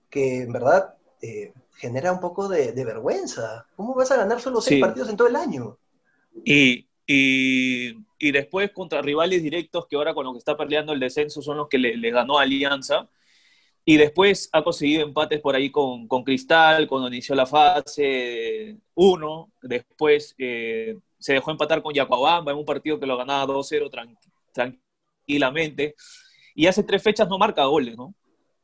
que 0.09 0.43
en 0.43 0.51
verdad 0.51 0.95
eh, 1.21 1.53
genera 1.75 2.11
un 2.11 2.19
poco 2.19 2.47
de, 2.47 2.71
de, 2.71 2.85
vergüenza. 2.85 3.67
¿Cómo 3.75 3.93
vas 3.93 4.09
a 4.11 4.17
ganar 4.17 4.41
solo 4.41 4.61
seis 4.61 4.77
sí. 4.77 4.81
partidos 4.81 5.09
en 5.09 5.17
todo 5.17 5.27
el 5.27 5.35
año? 5.35 5.77
Y, 6.43 6.87
y, 7.07 7.93
y, 8.19 8.31
después 8.31 8.71
contra 8.71 9.01
rivales 9.01 9.43
directos 9.43 9.87
que 9.87 9.95
ahora 9.95 10.13
con 10.13 10.25
lo 10.25 10.33
que 10.33 10.39
está 10.39 10.57
peleando 10.57 10.93
el 10.93 10.99
descenso 10.99 11.41
son 11.41 11.57
los 11.57 11.67
que 11.69 11.77
le, 11.77 12.09
ganó 12.11 12.39
Alianza. 12.39 13.09
Y 13.85 13.97
después 13.97 14.49
ha 14.51 14.63
conseguido 14.63 15.03
empates 15.03 15.39
por 15.41 15.55
ahí 15.55 15.69
con, 15.71 16.07
con 16.07 16.23
Cristal, 16.23 16.87
cuando 16.87 17.07
inició 17.07 17.35
la 17.35 17.45
fase 17.45 18.77
1. 18.95 19.51
Después 19.61 20.35
eh, 20.39 20.97
se 21.19 21.33
dejó 21.33 21.51
empatar 21.51 21.83
con 21.83 21.93
Yacuabamba 21.93 22.51
en 22.51 22.57
un 22.57 22.65
partido 22.65 22.99
que 22.99 23.05
lo 23.05 23.17
ganaba 23.17 23.53
2-0 23.53 23.91
tranquilo 23.91 24.35
tranquilamente. 25.25 25.95
Y 26.55 26.67
hace 26.67 26.83
tres 26.83 27.03
fechas 27.03 27.27
no 27.27 27.37
marca 27.37 27.65
goles, 27.65 27.97
¿no? 27.97 28.15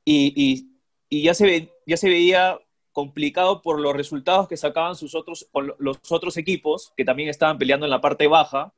Y, 0.05 0.67
y, 1.09 1.23
ya, 1.23 1.33
se 1.33 1.69
ya 1.85 1.97
se 1.97 2.09
veía 2.09 2.57
complicado 2.91 3.61
por 3.61 3.79
los 3.79 3.95
resultados 3.95 4.47
que 4.47 4.57
sacaban 4.57 4.95
sus 4.95 5.15
otros, 5.15 5.47
los 5.79 5.99
otros 6.09 6.37
equipos, 6.37 6.93
que 6.95 7.05
también 7.05 7.29
estaban 7.29 7.57
peleando 7.57 7.85
en 7.85 7.89
la 7.89 8.01
parte 8.01 8.27
baja. 8.27 8.73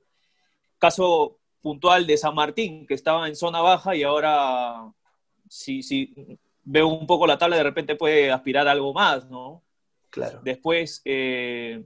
Caso 0.77 1.39
puntual 1.61 2.05
de 2.05 2.17
San 2.17 2.35
Martín, 2.35 2.85
que 2.85 2.93
estaba 2.93 3.27
en 3.27 3.35
zona 3.35 3.61
baja 3.61 3.95
y 3.95 4.03
ahora, 4.03 4.91
si, 5.49 5.81
si 5.81 6.13
veo 6.63 6.87
un 6.87 7.07
poco 7.07 7.25
la 7.25 7.37
tabla, 7.37 7.57
de 7.57 7.63
repente 7.63 7.95
puede 7.95 8.31
aspirar 8.31 8.67
a 8.67 8.71
algo 8.71 8.93
más, 8.93 9.29
¿no? 9.29 9.63
Claro. 10.09 10.41
Después, 10.43 11.01
eh, 11.05 11.83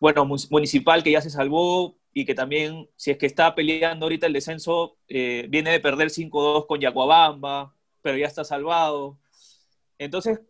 bueno, 0.00 0.24
Municipal, 0.24 1.02
que 1.02 1.12
ya 1.12 1.20
se 1.20 1.30
salvó, 1.30 2.00
y 2.12 2.24
que 2.24 2.34
también, 2.34 2.88
si 2.96 3.10
es 3.10 3.18
que 3.18 3.26
está 3.26 3.54
peleando 3.54 4.06
ahorita 4.06 4.26
el 4.26 4.32
descenso, 4.32 4.96
eh, 5.08 5.46
viene 5.48 5.70
de 5.70 5.80
perder 5.80 6.10
5-2 6.10 6.66
con 6.66 6.80
Yacuabamba, 6.80 7.74
pero 8.02 8.16
ya 8.16 8.26
está 8.26 8.44
salvado. 8.44 9.18
Entonces, 9.98 10.40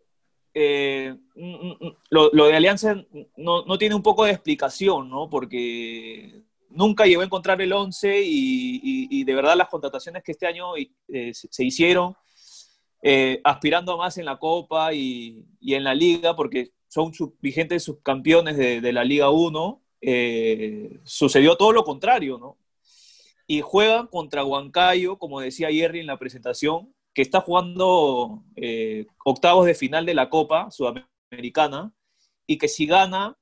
eh, 0.55 1.15
mm, 1.35 1.55
mm, 1.55 1.77
mm, 1.81 1.97
lo, 2.11 2.31
lo, 2.33 2.47
de 2.47 2.57
Alianza 2.57 2.95
no, 3.37 3.65
no, 3.65 3.79
tiene 3.79 3.95
un 3.95 4.03
poco 4.03 4.25
de 4.25 4.33
explicación, 4.33 5.09
¿no? 5.09 5.31
Porque 5.31 6.43
nunca 6.71 7.05
llegó 7.05 7.23
a 7.23 7.25
encontrar 7.25 7.61
el 7.61 7.73
11 7.73 8.23
y, 8.23 8.77
y, 8.77 9.09
y 9.11 9.25
de 9.25 9.35
verdad 9.35 9.57
las 9.57 9.69
contrataciones 9.69 10.23
que 10.23 10.33
este 10.33 10.47
año 10.47 10.75
eh, 10.77 11.33
se, 11.35 11.65
hicieron 11.65 12.15
eh, 13.03 13.41
aspirando 13.45 13.97
más 13.97 14.19
en 14.19 14.25
la 14.25 14.39
Copa 14.39 14.93
y, 14.93 15.45
en 15.63 15.85
la 15.85 15.95
Liga, 15.95 16.35
porque 16.37 16.73
son 16.89 17.13
vigentes 17.41 17.85
subcampeones 17.85 18.57
de, 18.57 18.93
la 18.93 19.05
Liga 19.05 19.31
1, 19.31 19.83
eh, 20.01 20.99
sucedió 21.05 21.57
todo 21.57 21.73
lo 21.73 21.85
contrario, 21.85 22.39
¿no? 22.39 22.57
Y 23.47 23.63
juegan 23.63 24.07
contra 24.07 24.45
Huancayo, 24.45 25.19
como 25.19 25.41
decía 25.41 25.71
Jerry 25.71 26.01
en 26.01 26.07
la 26.07 26.19
presentación, 26.19 26.95
que 27.15 27.23
está 27.23 27.41
jugando 27.41 28.43
eh, 28.57 29.07
octavos 29.25 29.67
de 29.67 29.75
final 29.75 30.07
de 30.07 30.15
la 30.15 30.29
Copa 30.29 30.71
Sudamericana, 30.71 31.93
y 32.47 32.59
que 32.59 32.69
si 32.69 32.87
gana 32.87 33.37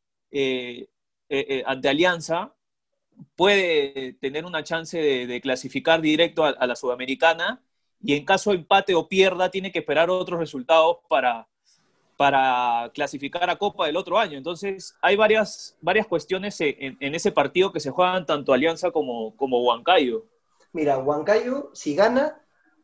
ante 1.66 1.88
Alianza, 1.88 2.54
puede 3.36 4.14
tener 4.14 4.44
una 4.44 4.62
chance 4.62 4.98
de, 4.98 5.40
clasificar 5.40 6.00
directo 6.00 6.44
a, 6.44 6.66
la 6.66 6.76
Sudamericana 6.76 7.62
y 8.02 8.14
en 8.14 8.24
caso 8.24 8.50
de 8.50 8.56
empate 8.56 8.94
o 8.94 9.08
pierda 9.08 9.50
tiene 9.50 9.72
que 9.72 9.80
esperar 9.80 10.10
otros 10.10 10.38
resultados 10.38 10.98
para, 11.08 11.48
para 12.16 12.90
clasificar 12.94 13.50
a 13.50 13.56
Copa 13.56 13.86
del 13.86 13.96
otro 13.96 14.18
año. 14.18 14.38
Entonces 14.38 14.96
hay 15.00 15.16
varias, 15.16 15.76
varias 15.80 16.06
cuestiones 16.06 16.56
en, 16.60 16.96
ese 17.14 17.32
partido 17.32 17.72
que 17.72 17.80
se 17.80 17.90
juegan 17.90 18.26
tanto 18.26 18.52
Alianza 18.52 18.90
como, 18.90 19.34
como 19.36 19.62
Huancayo. 19.62 20.26
Mira, 20.72 20.98
Huancayo, 20.98 21.70
si 21.72 21.94
gana, 21.94 22.40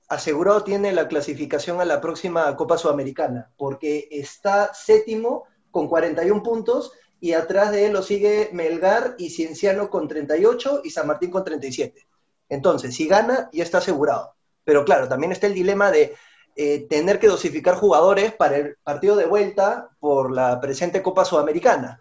asegurado 0.09 0.65
tiene 0.65 0.93
la 0.93 1.09
clasificación 1.09 1.81
a 1.81 1.85
la 1.85 2.01
próxima 2.01 2.55
Copa 2.57 2.79
Sudamericana, 2.79 3.51
porque 3.57 4.09
está 4.11 4.73
séptimo 4.75 5.45
con 5.71 5.89
41 5.89 6.43
puntos 6.43 6.93
y 7.21 7.33
atrás 7.33 7.73
de 7.73 7.87
él 7.87 7.93
lo 7.93 8.03
sigue 8.03 8.51
Melgar 8.53 9.15
y 9.19 9.31
Cienciano 9.31 9.89
con 9.89 10.09
38 10.09 10.83
y 10.85 10.91
San 10.91 11.07
Martín 11.07 11.31
con 11.31 11.45
37. 11.45 12.07
Entonces, 12.49 12.95
si 12.95 13.07
gana, 13.07 13.49
ya 13.53 13.65
está 13.65 13.79
asegurado. 13.79 14.35
Pero 14.65 14.85
claro, 14.85 15.09
también 15.09 15.33
está 15.33 15.47
el 15.47 15.55
dilema 15.55 15.91
de 15.91 16.15
eh, 16.57 16.87
tener 16.89 17.19
que 17.19 17.29
dosificar 17.29 17.77
jugadores 17.77 18.33
para 18.33 18.57
el 18.57 18.77
partido 18.83 19.17
de 19.17 19.27
vuelta 19.27 19.89
por 19.99 20.31
la 20.31 20.61
presente 20.61 21.03
Copa 21.03 21.25
Sudamericana. 21.25 22.01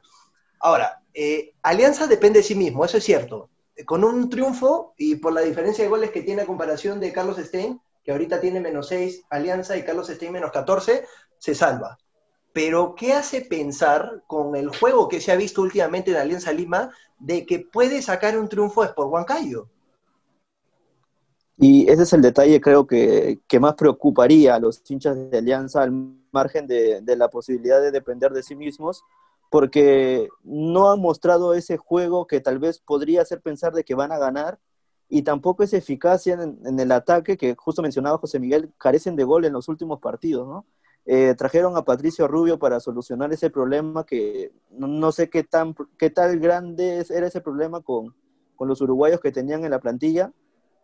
Ahora, 0.60 1.02
eh, 1.14 1.54
Alianza 1.62 2.08
depende 2.08 2.40
de 2.40 2.44
sí 2.44 2.56
mismo, 2.56 2.86
eso 2.86 2.98
es 2.98 3.04
cierto. 3.04 3.50
Con 3.86 4.04
un 4.04 4.30
triunfo 4.30 4.94
y 4.98 5.16
por 5.16 5.34
la 5.34 5.42
diferencia 5.42 5.84
de 5.84 5.90
goles 5.90 6.12
que 6.12 6.22
tiene 6.22 6.44
a 6.44 6.46
comparación 6.46 7.00
de 7.00 7.12
Carlos 7.12 7.38
Stein, 7.38 7.82
que 8.04 8.12
ahorita 8.12 8.42
tiene 8.42 8.60
menos 8.60 8.88
6 8.88 9.26
Alianza 9.30 9.78
y 9.78 9.84
Carlos 9.84 10.08
Stein 10.08 10.34
menos 10.34 10.52
14, 10.52 11.06
se 11.38 11.56
salva. 11.56 11.98
Pero, 12.54 12.94
¿qué 12.96 13.14
hace 13.14 13.42
pensar 13.42 14.24
con 14.28 14.56
el 14.56 14.70
juego 14.70 15.08
que 15.08 15.20
se 15.20 15.32
ha 15.32 15.36
visto 15.36 15.62
últimamente 15.62 16.12
en 16.12 16.18
Alianza 16.18 16.52
Lima 16.52 16.92
de 17.18 17.46
que 17.46 17.60
puede 17.60 18.02
sacar 18.02 18.38
un 18.38 18.48
triunfo 18.48 18.86
por 18.96 19.08
Huancayo? 19.08 19.68
Y 21.58 21.90
ese 21.90 22.04
es 22.04 22.14
el 22.14 22.22
detalle, 22.22 22.62
creo 22.62 22.86
que, 22.86 23.40
más 23.60 23.76
preocuparía 23.76 24.56
a 24.56 24.60
los 24.60 24.82
hinchas 24.90 25.16
de 25.32 25.38
Alianza 25.38 25.82
al 25.82 25.92
margen 26.32 26.68
de, 26.68 27.02
la 27.16 27.30
posibilidad 27.30 27.82
de 27.82 27.92
depender 27.92 28.34
de 28.34 28.44
sí 28.44 28.56
mismos, 28.56 29.04
porque 29.50 30.30
no 30.44 30.92
han 30.92 31.00
mostrado 31.00 31.54
ese 31.54 31.78
juego 31.78 32.28
que 32.28 32.42
tal 32.42 32.60
vez 32.60 32.80
podría 32.80 33.22
hacer 33.22 33.42
pensar 33.42 33.74
de 33.74 33.84
que 33.84 33.96
van 33.96 34.12
a 34.12 34.18
ganar, 34.18 34.60
y 35.14 35.22
tampoco 35.22 35.62
esa 35.62 35.78
eficacia 35.78 36.34
en, 36.34 36.80
el 36.80 36.92
ataque 36.92 37.38
que 37.38 37.54
justo 37.54 37.84
mencionaba 37.84 38.18
José 38.18 38.40
Miguel, 38.40 38.74
carecen 38.80 39.16
de 39.16 39.24
gol 39.24 39.46
en 39.46 39.54
los 39.54 39.68
últimos 39.68 40.00
partidos, 40.00 40.48
¿no? 40.48 40.66
Eh, 41.06 41.36
trajeron 41.38 41.78
a 41.78 41.86
Patricio 41.86 42.28
Rubio 42.28 42.58
para 42.58 42.80
solucionar 42.80 43.32
ese 43.32 43.52
problema 43.52 44.08
que 44.08 44.52
no, 44.72 45.12
sé 45.12 45.30
qué 45.30 45.44
tan 45.44 45.76
qué 46.00 46.10
tal 46.10 46.40
grande 46.40 47.06
era 47.12 47.28
ese 47.28 47.42
problema 47.42 47.82
con, 47.82 48.16
con 48.56 48.68
los 48.68 48.82
uruguayos 48.82 49.20
que 49.20 49.32
tenían 49.32 49.64
en 49.64 49.70
la 49.70 49.80
plantilla, 49.80 50.34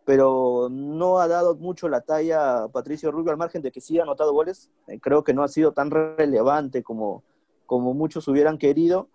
pero 0.06 0.68
no 0.70 1.18
ha 1.18 1.28
dado 1.28 1.56
mucho 1.56 1.90
la 1.90 2.02
talla 2.02 2.68
Patricio 2.72 3.12
Rubio 3.12 3.32
al 3.32 3.38
margen 3.38 3.64
de 3.64 3.72
que 3.72 3.82
sí 3.82 3.98
ha 3.98 4.04
anotado 4.04 4.32
goles. 4.32 4.70
Eh, 4.86 5.00
creo 5.00 5.24
que 5.24 5.34
no 5.34 5.42
ha 5.42 5.48
sido 5.48 5.72
tan 5.72 5.90
relevante 5.90 6.84
como, 6.84 7.24
como 7.66 7.96
muchos 7.96 8.28
hubieran 8.28 8.60
querido. 8.60 9.10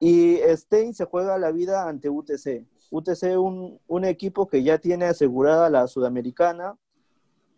Y 0.00 0.38
Stein 0.56 0.94
se 0.94 1.04
juega 1.04 1.38
la 1.38 1.52
vida 1.52 1.88
ante 1.88 2.08
UTC. 2.08 2.66
UTC, 2.90 3.38
un, 3.38 3.78
un 3.86 4.04
equipo 4.04 4.48
que 4.48 4.62
ya 4.62 4.78
tiene 4.78 5.06
asegurada 5.06 5.70
la 5.70 5.86
Sudamericana. 5.86 6.76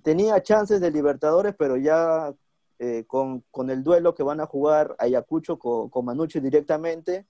Tenía 0.02 0.42
chances 0.42 0.80
de 0.80 0.90
Libertadores, 0.90 1.54
pero 1.56 1.76
ya 1.76 2.34
eh, 2.78 3.04
con, 3.06 3.44
con, 3.50 3.70
el 3.70 3.82
duelo 3.82 4.14
que 4.14 4.22
van 4.22 4.40
a 4.40 4.46
jugar 4.46 4.96
Ayacucho 4.98 5.58
con, 5.58 5.90
con 5.90 6.04
Manucci 6.04 6.40
directamente, 6.40 7.26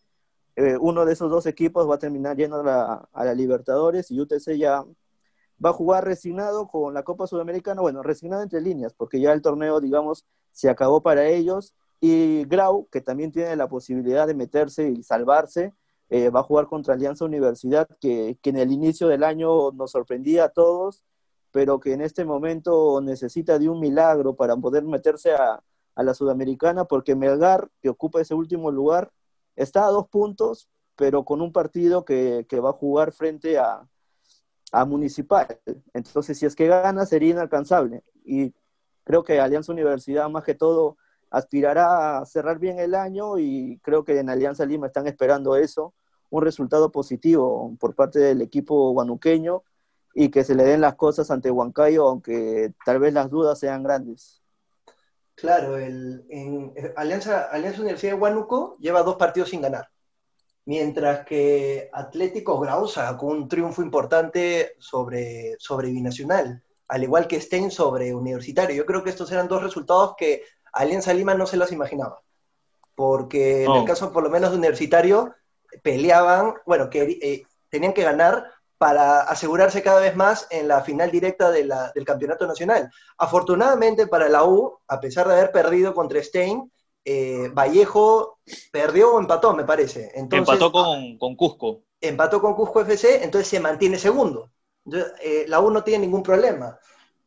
eh, 0.57 0.77
uno 0.79 1.05
de 1.05 1.13
esos 1.13 1.31
dos 1.31 1.47
equipos 1.47 1.89
va 1.89 1.97
a 1.97 1.99
terminar 1.99 2.37
yendo 2.37 2.61
a 2.61 2.63
la, 2.63 3.09
a 3.13 3.25
la 3.25 3.35
Libertadores 3.35 4.11
y 4.11 4.21
UTC 4.21 4.57
ya 4.57 4.85
va 5.65 5.71
a 5.71 5.73
jugar 5.73 6.05
resignado 6.05 6.69
con 6.69 6.95
la 6.95 7.03
Copa 7.03 7.27
Sudamericana, 7.27 7.81
bueno, 7.81 8.03
resignado 8.03 8.43
entre 8.43 8.61
líneas, 8.61 8.95
porque 8.95 9.21
ya 9.21 9.33
el 9.33 9.43
torneo, 9.43 9.81
digamos, 9.81 10.25
se 10.53 10.71
acabó 10.71 11.03
para 11.03 11.27
ellos, 11.27 11.75
y 12.01 12.45
Grau, 12.45 12.89
que 12.91 13.01
también 13.01 13.31
tiene 13.31 13.55
la 13.57 13.69
posibilidad 13.69 14.27
de 14.27 14.35
meterse 14.35 14.89
y 14.89 15.03
salvarse, 15.03 15.75
eh, 16.11 16.29
va 16.31 16.41
a 16.41 16.43
jugar 16.45 16.67
contra 16.67 16.95
Alianza 16.95 17.25
Universidad, 17.25 17.89
que, 18.01 18.39
que, 18.43 18.51
en 18.51 18.59
el 18.59 18.73
inicio 18.73 19.09
del 19.09 19.25
año 19.25 19.71
nos 19.73 19.93
sorprendía 19.93 20.45
a 20.45 20.49
todos, 20.51 21.05
pero 21.53 21.81
que 21.81 21.93
en 21.93 22.01
este 22.01 22.25
momento 22.25 23.01
necesita 23.01 23.59
de 23.59 23.69
un 23.69 23.81
milagro 23.81 24.35
para 24.37 24.57
poder 24.57 24.85
meterse 24.85 25.33
a, 25.33 25.63
a 25.95 26.03
la 26.03 26.15
Sudamericana, 26.15 26.85
porque 26.85 27.15
Melgar, 27.15 27.71
que 27.81 27.89
ocupa 27.89 28.21
ese 28.21 28.35
último 28.35 28.71
lugar, 28.71 29.13
está 29.57 29.87
a 29.87 29.91
dos 29.91 30.09
puntos, 30.09 30.69
pero 30.97 31.25
con 31.25 31.41
un 31.41 31.53
partido 31.53 32.05
que, 32.05 32.47
que 32.49 32.61
va 32.61 32.71
a 32.71 32.75
jugar 32.75 33.13
frente 33.13 33.59
a, 33.59 33.89
a 34.73 34.85
Municipal. 34.85 35.61
Entonces, 35.95 36.39
si 36.39 36.47
es 36.47 36.57
que 36.57 36.67
gana, 36.67 37.07
sería 37.07 37.31
inalcanzable. 37.31 38.03
Y 38.25 38.53
creo 39.05 39.25
que 39.25 39.41
Alianza 39.41 39.73
Universidad, 39.73 40.29
más 40.29 40.45
que 40.45 40.55
todo, 40.55 40.97
aspirará 41.31 42.19
a 42.19 42.27
cerrar 42.27 42.59
bien 42.59 42.79
el 42.81 42.95
año 42.95 43.39
y 43.39 43.79
creo 43.83 44.05
que 44.05 44.19
en 44.19 44.29
Alianza 44.29 44.67
Lima 44.67 44.89
están 44.89 45.07
esperando 45.07 45.57
eso, 45.57 45.95
un 46.31 46.43
resultado 46.43 46.91
positivo 46.91 47.77
por 47.79 47.95
parte 47.95 48.19
del 48.19 48.41
equipo 48.41 48.93
guanuqueño 48.93 49.63
y 50.15 50.31
que 50.31 50.45
se 50.45 50.55
le 50.55 50.65
den 50.65 50.81
las 50.81 50.95
cosas 50.95 51.31
ante 51.31 51.51
Huancayo, 51.51 52.09
aunque 52.09 52.73
tal 52.85 52.99
vez 52.99 53.13
las 53.13 53.31
dudas 53.31 53.59
sean 53.59 53.83
grandes. 53.83 54.43
Claro, 55.35 55.77
el, 55.77 56.25
en 56.29 56.73
Alianza, 56.97 57.45
Alianza 57.45 57.81
Universidad 57.81 58.13
de 58.13 58.19
Huánuco 58.19 58.77
lleva 58.79 59.03
dos 59.03 59.17
partidos 59.17 59.51
sin 59.51 59.63
ganar 59.63 59.89
mientras 60.71 61.25
que 61.27 61.91
Atlético 61.93 62.61
Grau 62.61 62.87
sacó 62.87 63.27
un 63.27 63.49
triunfo 63.49 63.83
importante 63.83 64.77
sobre, 64.79 65.57
sobre 65.59 65.91
Binacional, 65.91 66.63
al 66.87 67.03
igual 67.03 67.27
que 67.27 67.41
Stein 67.41 67.73
sobre 67.73 68.15
Universitario. 68.15 68.77
Yo 68.77 68.87
creo 68.87 69.03
que 69.03 69.11
estos 69.11 69.33
eran 69.33 69.49
dos 69.49 69.63
resultados 69.65 70.15
que 70.17 70.45
Alianza 70.73 71.13
Lima 71.13 71.35
no 71.35 71.47
se 71.47 71.57
los 71.57 71.73
imaginaba, 71.73 72.23
porque 72.95 73.65
en 73.65 73.73
el 73.73 73.85
caso 73.85 74.13
por 74.13 74.23
lo 74.23 74.31
menos 74.31 74.51
de 74.51 74.59
Universitario 74.59 75.35
peleaban, 75.83 76.55
bueno, 76.67 76.91
que 76.91 77.19
eh, 77.23 77.43
tenían 77.69 77.93
que 77.93 78.03
ganar 78.03 78.47
para 78.79 79.21
asegurarse 79.21 79.83
cada 79.83 80.01
vez 80.01 80.17
más 80.17 80.47
en 80.51 80.67
la 80.67 80.83
final 80.83 81.11
directa 81.11 81.51
del 81.51 82.05
campeonato 82.07 82.47
nacional. 82.47 82.91
Afortunadamente 83.19 84.07
para 84.07 84.29
la 84.29 84.45
U, 84.45 84.79
a 84.89 85.01
pesar 85.01 85.29
de 85.29 85.35
haber 85.35 85.53
perdido 85.53 85.93
contra 85.93 86.23
Stein, 86.23 86.71
eh, 87.05 87.51
Vallejo 87.53 88.39
perdió 88.73 89.15
o 89.15 89.21
empató, 89.21 89.55
me 89.55 89.65
parece. 89.65 90.11
empató 90.15 90.73
con, 90.73 91.19
con, 91.19 91.37
Cusco. 91.37 91.83
Empató 92.01 92.41
con 92.41 92.55
Cusco 92.55 92.81
FC, 92.81 93.23
entonces 93.23 93.49
se 93.49 93.61
mantiene 93.61 93.99
segundo. 93.99 94.51
Eh, 95.23 95.45
la 95.47 95.61
U 95.61 95.71
no 95.71 95.85
tiene 95.85 96.07
ningún 96.07 96.23
problema. 96.23 96.79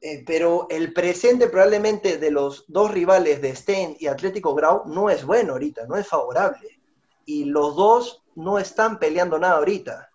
Eh, 0.05 0.21
pero 0.25 0.67
el 0.69 0.91
presente 0.91 1.47
probablemente 1.47 2.17
de 2.17 2.29
los 2.29 2.65
dos 2.67 2.91
rivales 2.91 3.41
de 3.41 3.55
Stein 3.55 3.95
y 3.97 4.07
Atlético 4.07 4.53
Grau 4.53 4.83
no 4.85 5.09
es 5.09 5.23
bueno 5.23 5.53
ahorita, 5.53 5.85
no 5.88 5.95
es 5.95 6.05
favorable. 6.05 6.81
Y 7.25 7.46
los 7.46 7.75
dos 7.75 8.24
no 8.36 8.60
están 8.60 9.00
peleando 9.00 9.39
nada 9.39 9.58
ahorita. 9.58 10.10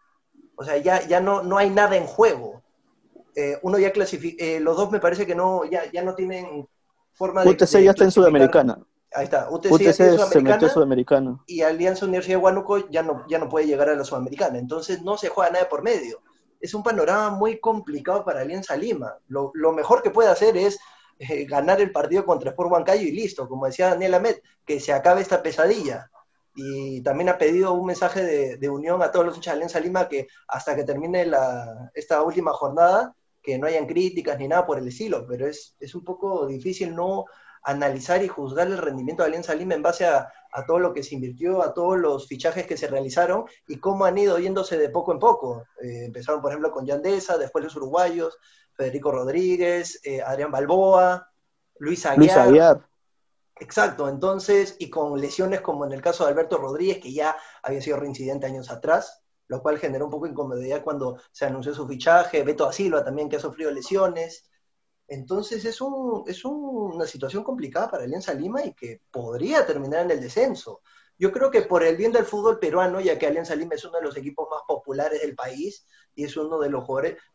O 0.57 0.65
sea, 0.65 0.77
ya, 0.79 1.07
ya 1.07 1.21
no, 1.21 1.43
no 1.43 1.59
hay 1.59 1.71
nada 1.71 1.97
en 1.97 2.07
juego. 2.07 2.63
uno 3.63 3.79
ya 3.79 3.93
clasifica, 3.93 4.45
los 4.61 4.77
dos 4.77 4.91
me 4.91 5.01
parece 5.01 5.27
que 5.27 5.35
no, 5.35 5.65
ya, 5.65 5.91
ya 5.93 6.03
no 6.03 6.15
tienen 6.15 6.69
forma 7.13 7.45
de... 7.45 7.51
UTC 7.51 7.81
ya 7.81 7.91
está 7.91 8.05
en 8.05 8.11
Sudamericana. 8.11 8.79
Ahí 9.13 9.25
está. 9.25 9.49
UTC, 9.51 9.93
se 9.93 10.41
metió 10.43 10.69
sudamericano. 10.69 11.43
Y 11.47 11.63
Alianza 11.63 12.05
Universidad 12.05 12.39
de 12.39 12.45
Huánuco 12.45 12.89
ya 12.91 13.03
no, 13.03 13.25
ya 13.29 13.39
no 13.39 13.49
puede 13.49 13.67
llegar 13.67 13.89
a 13.89 13.95
la 13.95 14.05
Sudamericana. 14.05 14.59
Entonces 14.59 15.03
no 15.03 15.17
se 15.17 15.29
juega 15.29 15.51
nada 15.51 15.69
por 15.69 15.83
medio. 15.83 16.23
Es 16.61 16.75
un 16.75 16.83
panorama 16.83 17.31
muy 17.31 17.59
complicado 17.59 18.25
para 18.25 18.41
Alianza 18.41 18.77
Lima. 18.77 19.17
Lo, 19.29 19.53
mejor 19.73 20.03
que 20.03 20.11
puede 20.11 20.29
hacer 20.29 20.57
es 20.57 20.79
eh, 21.19 21.47
ganar 21.47 21.81
el 21.81 21.91
partido 21.91 22.25
contra 22.27 22.51
Sport 22.51 22.71
Huancayo 22.71 23.03
y 23.03 23.13
listo. 23.13 23.49
Como 23.49 23.67
decía 23.67 23.91
Daniel 23.91 24.15
Ahmed, 24.15 24.37
que 24.67 24.79
se 24.79 24.93
acabe 24.93 25.23
esta 25.23 25.43
pesadilla. 25.43 26.11
Y 26.61 27.01
también 27.03 27.29
ha 27.29 27.39
pedido 27.39 27.73
un 27.73 27.87
mensaje 27.87 28.57
de, 28.59 28.69
unión 28.69 29.01
a 29.01 29.13
todos 29.13 29.25
los 29.25 29.37
hinchas 29.37 29.53
de 29.53 29.59
Alianza 29.59 29.79
Lima 29.79 30.09
que 30.09 30.27
hasta 30.49 30.75
que 30.75 30.83
termine 30.83 31.25
la, 31.25 31.89
esta 31.95 32.21
última 32.21 32.53
jornada, 32.53 33.15
que 33.41 33.57
no 33.59 33.69
hayan 33.69 33.87
críticas 33.87 34.37
ni 34.41 34.49
nada 34.49 34.67
por 34.67 34.77
el 34.77 34.89
estilo. 34.89 35.25
Pero 35.29 35.47
es, 35.47 35.77
es 35.79 35.95
un 35.95 36.03
poco 36.03 36.49
difícil 36.49 36.97
no 36.97 37.27
analizar 37.63 38.25
y 38.25 38.29
juzgar 38.29 38.67
el 38.67 38.79
rendimiento 38.79 39.23
de 39.23 39.29
Alianza 39.29 39.55
Lima 39.55 39.75
en 39.75 39.83
base 39.83 40.05
a, 40.05 40.33
todo 40.67 40.81
lo 40.81 40.93
que 40.93 41.05
se 41.05 41.15
invirtió, 41.15 41.63
a 41.63 41.73
todos 41.73 41.97
los 41.97 42.27
fichajes 42.27 42.67
que 42.67 42.77
se 42.77 42.89
realizaron 42.89 43.45
y 43.69 43.79
cómo 43.79 44.05
han 44.05 44.19
ido 44.19 44.41
yéndose 44.41 44.77
de 44.77 44.89
poco 44.89 45.13
en 45.13 45.21
poco. 45.21 45.65
Eh, 45.81 46.07
empezaron, 46.07 46.43
por 46.43 46.51
ejemplo, 46.51 46.73
con 46.73 46.85
Yandesa, 46.85 47.39
después 47.39 47.63
los 47.63 47.77
uruguayos, 47.77 48.37
Federico 48.73 49.13
Rodríguez, 49.13 50.01
eh, 50.03 50.21
Adrián 50.21 50.51
Balboa, 50.51 51.31
Luis 51.79 52.05
Aguiar. 52.07 52.41
Aguiar. 52.41 52.89
Exacto, 53.61 54.09
entonces, 54.09 54.77
y 54.79 54.89
con 54.89 55.21
lesiones 55.21 55.61
como 55.61 55.85
en 55.85 55.93
el 55.93 56.01
caso 56.01 56.25
de 56.25 56.31
Alberto 56.31 56.59
Rodríguez, 56.59 56.99
que 56.99 57.13
ya 57.13 57.37
había 57.63 57.81
sido 57.81 57.97
reincidente 57.99 58.47
años 58.47 58.71
atrás, 58.71 59.23
lo 59.49 59.63
cual 59.63 59.79
generó 59.79 60.05
un 60.05 60.11
poco 60.11 60.27
de 60.27 60.31
incomodidad 60.33 60.83
cuando 60.85 61.19
se 61.33 61.45
anunció 61.47 61.75
su 61.75 61.87
fichaje, 61.89 62.45
Beto 62.45 62.67
da 62.67 62.73
Silva 62.73 63.05
también 63.05 63.29
que 63.29 63.37
ha 63.37 63.41
sufrido 63.41 63.71
lesiones. 63.71 64.49
Entonces 65.09 65.65
es, 65.65 65.81
un, 65.81 66.25
es 66.29 66.45
una 66.45 67.07
situación 67.07 67.43
complicada 67.43 67.91
para 67.91 68.05
Alianza 68.05 68.35
Lima 68.35 68.63
y 68.65 68.75
que 68.75 69.01
podría 69.11 69.67
terminar 69.67 70.03
en 70.05 70.13
el 70.13 70.21
descenso. 70.21 70.83
Yo 71.19 71.33
creo 71.33 71.51
que 71.51 71.63
por 71.63 71.83
el 71.83 71.97
bien 71.97 72.13
del 72.13 72.27
fútbol 72.27 72.59
peruano, 72.61 73.01
ya 73.01 73.19
que 73.19 73.27
Alianza 73.27 73.57
Lima 73.57 73.75
es 73.75 73.85
uno 73.85 73.99
de 73.99 74.05
los 74.05 74.17
equipos 74.17 74.47
más 74.51 74.61
populares 74.69 75.21
del 75.23 75.35
país 75.35 75.87
y 76.15 76.25
es 76.25 76.37
uno 76.37 76.59
de 76.61 76.69
los, 76.71 76.85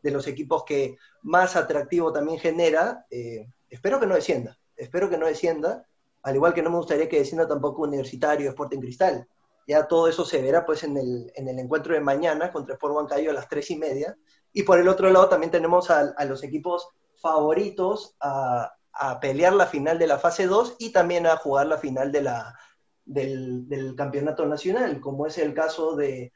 de 0.01 0.11
los 0.11 0.27
equipos 0.27 0.63
que 0.65 0.97
más 1.23 1.55
atractivo 1.55 2.13
también 2.13 2.39
genera, 2.39 3.05
eh, 3.09 3.47
espero 3.69 3.99
que 3.99 4.07
no 4.07 4.15
descienda, 4.15 4.57
espero 4.77 5.09
que 5.09 5.17
no 5.17 5.25
descienda, 5.25 5.85
al 6.23 6.35
igual 6.35 6.53
que 6.53 6.61
no 6.61 6.69
me 6.69 6.77
gustaría 6.77 7.09
que 7.09 7.19
descienda 7.19 7.47
tampoco 7.47 7.83
Universitario, 7.83 8.49
Sporting 8.49 8.79
Cristal. 8.79 9.27
Ya 9.67 9.87
todo 9.87 10.07
eso 10.07 10.25
se 10.25 10.41
verá 10.41 10.65
pues 10.65 10.83
en 10.83 10.97
el, 10.97 11.31
en 11.35 11.47
el 11.47 11.59
encuentro 11.59 11.93
de 11.93 12.01
mañana 12.01 12.51
contra 12.51 12.75
Sport 12.75 12.95
Huancayo 12.95 13.29
a 13.29 13.33
las 13.33 13.47
tres 13.47 13.69
y 13.71 13.77
media. 13.77 14.17
Y 14.51 14.63
por 14.63 14.79
el 14.79 14.87
otro 14.87 15.09
lado 15.09 15.29
también 15.29 15.51
tenemos 15.51 15.89
a, 15.89 16.13
los 16.25 16.43
equipos 16.43 16.87
favoritos 17.21 18.15
a, 18.19 18.73
a, 18.93 19.19
pelear 19.19 19.53
la 19.53 19.65
final 19.65 19.99
de 19.99 20.07
la 20.07 20.17
fase 20.17 20.47
2 20.47 20.77
y 20.79 20.91
también 20.91 21.27
a 21.27 21.37
jugar 21.37 21.67
la 21.67 21.77
final 21.77 22.11
del, 22.11 23.67
del 23.67 23.95
campeonato 23.95 24.45
nacional, 24.45 24.99
como 24.99 25.27
es 25.27 25.37
el 25.37 25.53
caso 25.53 25.95
de 25.95 26.33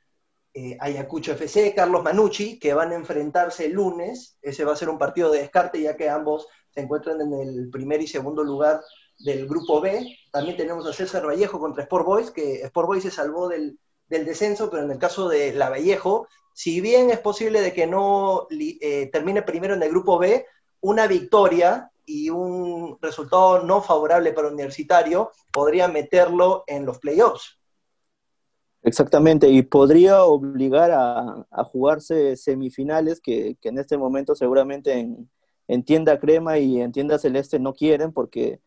eh, 0.53 0.75
Ayacucho 0.79 1.34
FC, 1.34 1.75
Carlos 1.75 2.03
Manucci, 2.03 2.58
que 2.58 2.74
van 2.74 2.91
a 2.91 2.96
enfrentarse 2.96 3.65
el 3.65 3.74
lunes. 3.74 4.39
Ese 4.41 4.65
va 4.65 4.74
a 4.74 4.77
ser 4.77 4.89
un 4.89 4.98
partido 4.98 5.32
de 5.32 5.39
descarte 5.39 5.79
ya 5.79 5.96
que 5.96 6.10
ambos 6.10 6.48
se 6.72 6.82
encuentran 6.82 7.22
en 7.22 7.34
el 7.34 7.70
primer 7.70 8.01
y 8.01 8.08
segundo 8.08 8.44
lugar 8.44 8.82
del 9.19 9.47
grupo 9.47 9.81
B. 9.81 10.17
También 10.31 10.57
tenemos 10.57 10.86
a 10.86 10.93
César 10.93 11.25
Vallejo 11.25 11.59
contra 11.59 11.83
Sport 11.83 12.05
Boys, 12.05 12.31
que 12.31 12.62
Sport 12.63 12.88
Boys 12.88 13.03
se 13.03 13.12
salvó 13.12 13.47
del, 13.47 13.79
descenso, 14.09 14.69
pero 14.69 14.83
en 14.83 14.91
el 14.91 14.97
caso 14.97 15.27
de 15.27 15.53
la 15.53 15.69
Vallejo, 15.69 16.27
si 16.53 16.81
bien 16.81 17.09
es 17.09 17.19
posible 17.19 17.62
de 17.62 17.74
que 17.74 17.88
no 17.88 18.47
eh, 18.50 19.09
termine 19.12 19.41
primero 19.41 19.74
en 19.74 19.83
el 19.83 19.89
grupo 19.89 20.17
B, 20.17 20.45
una 20.81 21.07
victoria 21.07 21.91
y 22.05 22.29
un 22.29 22.97
resultado 23.01 23.63
no 23.63 23.81
favorable 23.81 24.31
para 24.31 24.47
Universitario 24.47 25.31
podría 25.51 25.88
meterlo 25.88 26.63
en 26.67 26.86
los 26.86 27.00
playoffs. 27.00 27.59
Exactamente, 28.83 29.50
y 29.50 29.63
podría 29.63 30.24
obligar 30.24 30.91
a, 30.93 31.63
jugarse 31.65 32.38
semifinales 32.38 33.19
que, 33.19 33.57
en 33.62 33.79
este 33.79 33.97
momento 33.97 34.33
seguramente 34.33 34.93
en, 34.93 35.29
en, 35.67 35.83
tienda 35.83 36.17
crema 36.17 36.57
y 36.57 36.79
en 36.79 36.93
tienda 36.93 37.19
celeste 37.19 37.59
no 37.59 37.74
quieren 37.74 38.13
porque 38.13 38.62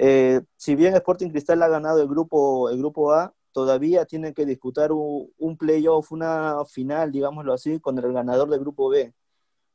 eh, 0.00 0.42
si 0.56 0.76
bien 0.76 0.94
Sporting 0.94 1.30
Cristal 1.30 1.60
ha 1.62 1.68
ganado 1.68 2.00
el 2.00 2.08
grupo, 2.08 2.70
el 2.70 2.78
grupo 2.78 3.12
A, 3.12 3.34
todavía 3.52 4.04
tienen 4.04 4.32
que 4.32 4.46
disputar 4.46 4.92
un, 4.92 5.56
playoff, 5.58 6.12
una 6.12 6.64
final, 6.66 7.10
digámoslo 7.10 7.52
así, 7.52 7.80
con 7.80 7.98
el 7.98 8.12
ganador 8.12 8.48
del 8.48 8.60
grupo 8.60 8.88
B. 8.88 9.12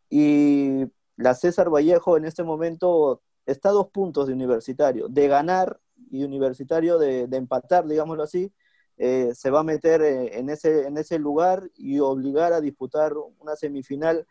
Y 0.10 0.86
la 1.18 1.36
César 1.36 1.70
Vallejo 1.70 2.16
en 2.16 2.24
este 2.24 2.44
momento 2.44 3.22
está 3.46 3.70
a 3.70 3.72
dos 3.74 3.90
puntos 3.90 4.28
de 4.28 4.34
universitario. 4.34 5.10
De 5.10 5.28
ganar 5.28 5.82
y 6.10 6.24
universitario 6.24 6.98
de, 6.98 7.24
empatar, 7.24 7.86
digámoslo 7.86 8.24
así, 8.24 8.54
eh, 8.98 9.32
se 9.36 9.50
va 9.50 9.60
a 9.60 9.64
meter 9.64 10.02
eh, 10.02 10.40
en, 10.40 10.50
ese, 10.50 10.88
en 10.88 10.98
ese 10.98 11.20
lugar 11.20 11.70
y 11.76 12.00
obligar 12.00 12.54
a 12.54 12.62
disputar 12.62 13.14
una 13.40 13.58
semifinal 13.58 14.26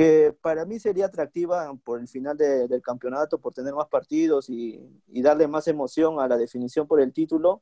que 0.00 0.34
para 0.40 0.64
mí 0.64 0.78
sería 0.78 1.04
atractiva 1.04 1.70
por 1.84 2.00
el 2.00 2.08
final 2.08 2.34
del 2.34 2.80
campeonato, 2.80 3.38
por 3.38 3.52
tener 3.52 3.74
más 3.74 3.86
partidos 3.88 4.48
y, 4.48 4.80
darle 5.06 5.46
más 5.46 5.68
emoción 5.68 6.20
a 6.20 6.26
la 6.26 6.38
definición 6.38 6.86
por 6.86 7.02
el 7.02 7.12
título, 7.12 7.60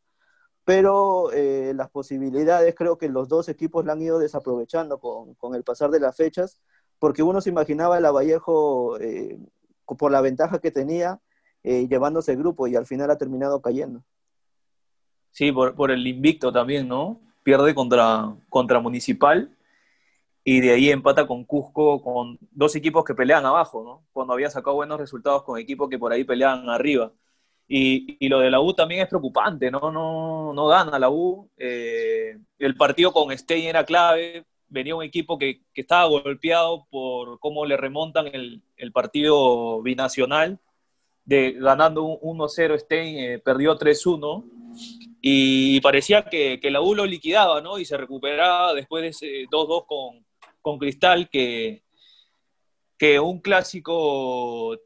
pero 0.65 1.33
eh, 1.33 1.73
las 1.75 1.91
posibilidades 1.91 2.77
creo 2.77 2.97
que 2.97 3.09
los 3.09 3.27
dos 3.27 3.49
equipos 3.49 3.85
la 3.85 3.95
han 3.95 4.03
ido 4.03 4.21
desaprovechando 4.21 5.01
con, 5.01 5.57
el 5.57 5.65
pasar 5.65 5.91
de 5.91 5.99
las 5.99 6.17
fechas, 6.17 6.61
porque 7.01 7.25
uno 7.25 7.41
se 7.41 7.51
imaginaba 7.51 7.97
el 7.97 8.05
Lavallejo 8.05 9.01
eh, 9.01 9.37
por 9.85 10.13
la 10.13 10.21
ventaja 10.21 10.61
que 10.61 10.71
tenía 10.71 11.19
eh, 11.65 11.89
llevándose 11.89 12.31
el 12.31 12.39
grupo 12.39 12.69
y 12.69 12.77
al 12.77 12.87
final 12.87 13.11
ha 13.11 13.19
terminado 13.19 13.61
cayendo. 13.61 14.05
Sí, 15.33 15.51
por, 15.51 15.75
por 15.75 15.91
el 15.91 16.07
invicto 16.07 16.53
también, 16.53 16.87
¿no? 16.87 17.21
Pierde 17.43 17.75
contra, 17.75 18.33
contra 18.49 18.79
Municipal 18.79 19.58
y 20.51 20.61
de 20.63 20.73
ahí 20.73 20.89
empata 20.89 21.27
con 21.27 21.45
Cusco, 21.45 22.01
con 22.01 22.39
dos 22.53 22.75
equipos 22.75 23.05
que 23.05 23.15
pelean 23.15 23.45
abajo, 23.45 23.85
¿no? 23.85 24.07
Cuando 24.15 24.33
había 24.33 24.49
sacado 24.49 24.77
buenos 24.77 24.99
resultados 24.99 25.43
con 25.43 25.59
equipos 25.59 25.91
que 25.91 25.99
por 25.99 26.11
ahí 26.11 26.25
peleaban 26.25 26.71
arriba. 26.71 27.13
Y, 27.69 28.17
y 28.19 28.31
lo 28.31 28.41
de 28.41 28.51
la 28.51 28.59
U 28.59 28.73
también 28.73 29.03
es 29.03 29.09
preocupante, 29.09 29.71
¿no? 29.71 29.93
No, 29.93 30.55
no 30.55 30.67
gana 30.69 30.99
la 30.99 31.11
U. 31.11 31.51
Eh, 31.59 32.39
el 32.59 32.77
partido 32.77 33.13
con 33.13 33.37
Stein 33.37 33.67
era 33.67 33.85
clave. 33.85 34.47
Venía 34.69 34.97
un 34.97 35.05
equipo 35.05 35.39
que, 35.39 35.61
que 35.75 35.83
estaba 35.83 36.07
golpeado 36.07 36.87
por 36.89 37.39
cómo 37.41 37.67
le 37.67 37.77
remontan 37.77 38.29
el, 38.29 38.63
el 38.79 38.91
partido 38.91 39.83
binacional. 39.83 40.61
De, 41.27 41.53
ganando 41.59 42.05
1-0 42.23 42.79
Stein, 42.79 43.19
eh, 43.19 43.39
perdió 43.39 43.79
3-1 43.79 44.45
y 45.21 45.79
parecía 45.83 46.23
que, 46.23 46.59
que, 46.59 46.71
la 46.71 46.81
U 46.81 46.95
lo 46.95 47.05
liquidaba, 47.05 47.61
¿no? 47.61 47.79
Y 47.79 47.85
se 47.85 47.99
recuperaba 47.99 48.73
después 48.73 49.03
de 49.03 49.09
ese 49.09 49.47
2-2 49.51 49.85
con, 49.87 50.28
con 50.69 50.79
Cristal 50.79 51.31
que, 51.31 51.83
que 52.99 53.19
un 53.19 53.41
clásico 53.41 54.77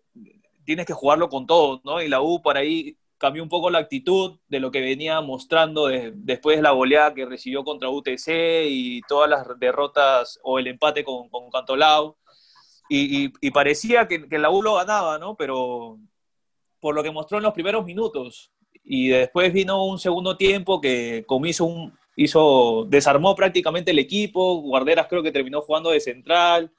tienes 0.64 0.86
que 0.86 0.92
jugarlo 0.92 1.28
con 1.28 1.44
todo, 1.44 1.80
¿no? 1.82 2.00
Y 2.00 2.08
la 2.08 2.20
U 2.20 2.40
por 2.40 2.56
ahí 2.56 2.96
cambió 3.18 3.42
un 3.42 3.48
poco 3.48 3.68
la 3.68 3.80
actitud 3.80 4.38
de 4.46 4.60
lo 4.60 4.70
que 4.70 4.80
venía 4.80 5.20
mostrando 5.20 5.88
después 5.88 6.56
de 6.56 6.62
la 6.62 6.70
goleada 6.70 7.14
que 7.14 7.26
recibió 7.26 7.64
contra 7.64 7.88
UTC 7.88 8.28
y 8.68 9.00
todas 9.08 9.28
las 9.28 9.58
derrotas 9.58 10.38
o 10.44 10.60
el 10.60 10.68
empate 10.68 11.02
con, 11.02 11.28
con 11.28 11.50
Cantolao. 11.50 12.16
Y, 12.88 13.50
parecía 13.50 14.06
que, 14.06 14.26
la 14.38 14.50
U 14.50 14.62
lo 14.62 14.74
ganaba, 14.74 15.18
¿no? 15.18 15.34
Pero 15.34 15.98
por 16.78 16.94
lo 16.94 17.02
que 17.02 17.10
mostró 17.10 17.38
en 17.38 17.44
los 17.44 17.54
primeros 17.54 17.84
minutos. 17.84 18.52
Y 18.84 19.08
después 19.08 19.52
vino 19.52 19.84
un 19.84 19.98
segundo 19.98 20.36
tiempo 20.36 20.80
que 20.80 21.24
como 21.26 21.46
hizo 21.46 21.64
un, 21.64 21.92
hizo, 22.16 22.86
desarmó 22.88 23.34
prácticamente 23.34 23.90
el 23.90 23.98
equipo, 23.98 24.60
Guarderas 24.62 25.06
creo 25.08 25.22
que 25.22 25.32
terminó 25.32 25.60
jugando 25.60 25.90
de 25.90 26.00
central, 26.00 26.72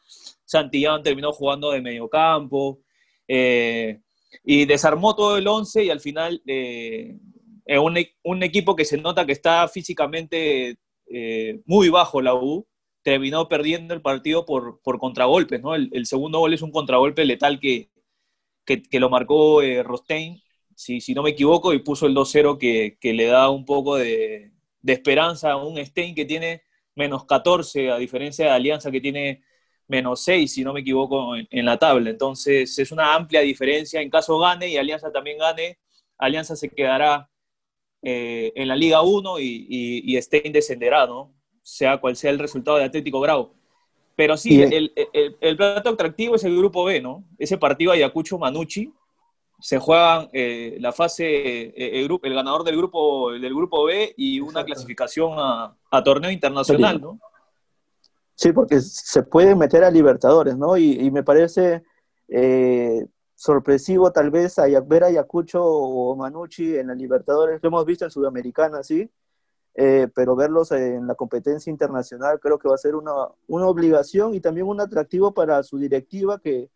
Santillán 0.45 1.03
terminó 1.03 1.31
jugando 1.31 1.71
de 1.71 1.81
mediocampo, 1.81 2.79
eh, 3.27 4.01
y 4.43 4.65
desarmó 4.65 5.15
todo 5.15 5.37
el 5.37 5.47
once 5.47 5.83
y 5.83 5.89
al 5.89 5.99
final 5.99 6.41
eh, 6.45 7.17
un, 7.67 7.97
un, 8.23 8.43
equipo 8.43 8.75
que 8.75 8.85
se 8.85 8.97
nota 8.97 9.25
que 9.25 9.31
está 9.31 9.67
físicamente 9.67 10.77
eh, 11.07 11.61
muy 11.65 11.89
bajo 11.89 12.21
la 12.21 12.33
U, 12.35 12.67
terminó 13.03 13.47
perdiendo 13.49 13.93
el 13.93 14.01
partido 14.01 14.45
por, 14.45 14.81
por 14.81 14.97
contragolpes, 14.99 15.61
¿no? 15.61 15.75
El, 15.75 16.05
segundo 16.05 16.39
gol 16.39 16.53
es 16.53 16.61
un 16.61 16.71
contragolpe 16.71 17.25
letal 17.25 17.59
que, 17.59 17.89
que, 18.65 18.81
que 18.81 18.99
lo 18.99 19.09
marcó 19.09 19.61
eh, 19.61 19.83
Rostein, 19.83 20.41
si, 20.75 21.01
si, 21.01 21.13
no 21.13 21.23
me 21.23 21.31
equivoco, 21.31 21.73
y 21.73 21.79
puso 21.79 22.07
el 22.07 22.15
2-0 22.15 22.57
que, 22.57 22.97
que 22.99 23.13
le 23.13 23.25
da 23.25 23.49
un 23.49 23.65
poco 23.65 23.97
de, 23.97 24.52
de 24.83 24.93
esperanza 24.93 25.51
a 25.51 25.55
un 25.55 25.83
Stein 25.83 26.13
que 26.13 26.25
tiene 26.25 26.63
menos 26.93 27.25
14, 27.25 27.89
a 27.89 27.97
diferencia 27.97 28.45
de 28.45 28.51
Alianza 28.51 28.91
que 28.91 29.01
tiene 29.01 29.41
menos 29.87 30.23
6, 30.23 30.53
si 30.53 30.63
no 30.63 30.73
me 30.73 30.81
equivoco, 30.81 31.35
en, 31.35 31.65
la 31.65 31.77
tabla. 31.79 32.09
Entonces 32.09 32.77
es 32.77 32.91
una 32.91 33.15
amplia 33.15 33.41
diferencia. 33.41 34.01
En 34.01 34.09
caso 34.09 34.37
gane 34.37 34.67
y 34.69 34.77
Alianza 34.77 35.11
también 35.11 35.39
gane, 35.39 35.79
Alianza 36.17 36.55
se 36.55 36.69
quedará 36.69 37.29
eh, 38.01 38.51
en 38.55 38.67
la 38.67 38.75
Liga 38.75 39.01
1 39.01 39.39
y, 39.39 40.19
Stein 40.21 40.53
descenderá, 40.53 41.07
¿no? 41.07 41.33
Sea 41.61 41.97
cual 41.97 42.15
sea 42.15 42.31
el 42.31 42.39
resultado 42.39 42.77
de 42.77 42.83
Atlético 42.83 43.19
Bravo. 43.19 43.55
Pero 44.15 44.37
sí, 44.37 44.61
el, 44.61 44.93
el, 45.41 45.57
plato 45.57 45.89
atractivo 45.89 46.35
es 46.35 46.43
el 46.43 46.55
grupo 46.55 46.83
B, 46.83 47.01
¿no? 47.01 47.25
Ese 47.39 47.57
partido 47.57 47.93
Ayacucho-Manucci, 47.93 48.93
se 49.63 49.79
juegan 49.79 50.27
eh, 50.33 50.75
la 50.81 50.91
fase, 50.91 51.23
eh, 51.23 51.99
el, 52.01 52.03
grupo, 52.03 52.27
el 52.27 52.33
ganador 52.33 52.65
del 52.65 52.75
grupo, 52.75 53.31
del 53.31 53.55
grupo 53.55 53.85
B 53.85 54.13
y 54.17 54.41
una 54.41 54.65
clasificación 54.65 55.35
a, 55.37 56.03
torneo 56.03 56.29
internacional, 56.29 56.99
¿no? 56.99 57.17
Sí, 58.35 58.51
porque 58.51 58.81
se 58.81 59.23
puede 59.23 59.55
meter 59.55 59.85
a 59.85 59.89
Libertadores, 59.89 60.57
¿no? 60.57 60.75
Y, 60.75 61.09
me 61.11 61.23
parece 61.23 61.81
eh, 62.27 63.07
sorpresivo 63.35 64.11
tal 64.11 64.31
vez 64.31 64.57
ver 64.85 65.05
a 65.05 65.07
Ayacucho 65.07 65.63
o 65.63 66.13
Manucci 66.17 66.75
en 66.75 66.87
la 66.87 66.95
Libertadores, 66.95 67.63
lo 67.63 67.69
hemos 67.69 67.85
visto 67.85 68.03
en 68.03 68.11
Sudamericana, 68.11 68.83
sí, 68.83 69.09
pero 69.73 70.35
verlos 70.35 70.73
en 70.73 71.07
la 71.07 71.15
competencia 71.15 71.71
internacional 71.71 72.37
creo 72.41 72.59
que 72.59 72.67
va 72.67 72.75
a 72.75 72.77
ser 72.77 72.95
una, 72.95 73.13
una 73.47 73.67
obligación 73.67 74.33
y 74.33 74.41
también 74.41 74.67
un 74.67 74.81
atractivo 74.81 75.33
para 75.33 75.63
su 75.63 75.77
directiva 75.77 76.37
que 76.37 76.69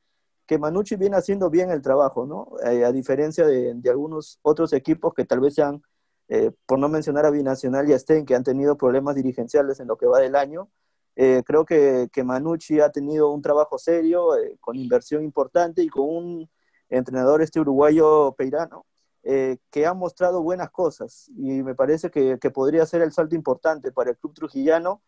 que 0.48 0.58
Manucci 0.58 0.96
viene 0.96 1.18
haciendo 1.18 1.50
bien 1.50 1.70
el 1.72 1.82
trabajo, 1.82 2.26
¿no? 2.26 2.50
Eh, 2.66 2.86
a 2.86 2.92
diferencia 2.92 3.46
de, 3.46 3.80
algunos 3.90 4.40
otros 4.42 4.74
equipos 4.74 5.14
que 5.14 5.26
tal 5.26 5.42
vez 5.42 5.56
sean, 5.56 5.84
eh, 6.30 6.52
por 6.66 6.80
no 6.80 6.90
mencionar 6.90 7.26
a 7.26 7.32
Binacional 7.32 7.90
y 7.90 7.94
a 7.94 8.00
Sten, 8.00 8.26
que 8.26 8.36
han 8.36 8.44
tenido 8.44 8.78
problemas 8.78 9.16
dirigenciales 9.16 9.80
en 9.80 9.88
lo 9.88 9.98
que 9.98 10.08
va 10.08 10.20
del 10.20 10.36
año, 10.36 10.70
eh, 11.16 11.44
creo 11.46 11.66
que, 11.66 12.10
que, 12.12 12.24
Manucci 12.24 12.80
ha 12.80 12.92
tenido 12.92 13.32
un 13.32 13.42
trabajo 13.42 13.78
serio, 13.78 14.30
con 14.60 14.76
inversión 14.78 15.24
importante 15.24 15.84
y 15.84 15.90
con 15.90 16.06
un 16.08 16.50
entrenador 16.90 17.42
este 17.42 17.60
uruguayo 17.60 18.34
Peirano, 18.38 18.86
eh, 19.30 19.58
que 19.72 19.86
ha 19.86 19.94
mostrado 19.94 20.42
buenas 20.42 20.70
cosas 20.70 21.30
y 21.36 21.62
me 21.62 21.76
parece 21.76 22.10
que, 22.10 22.38
podría 22.50 22.86
ser 22.86 23.02
el 23.02 23.12
salto 23.12 23.36
importante 23.36 23.92
para 23.92 24.12
el 24.12 24.18
club 24.18 24.34
trujillano, 24.34 25.02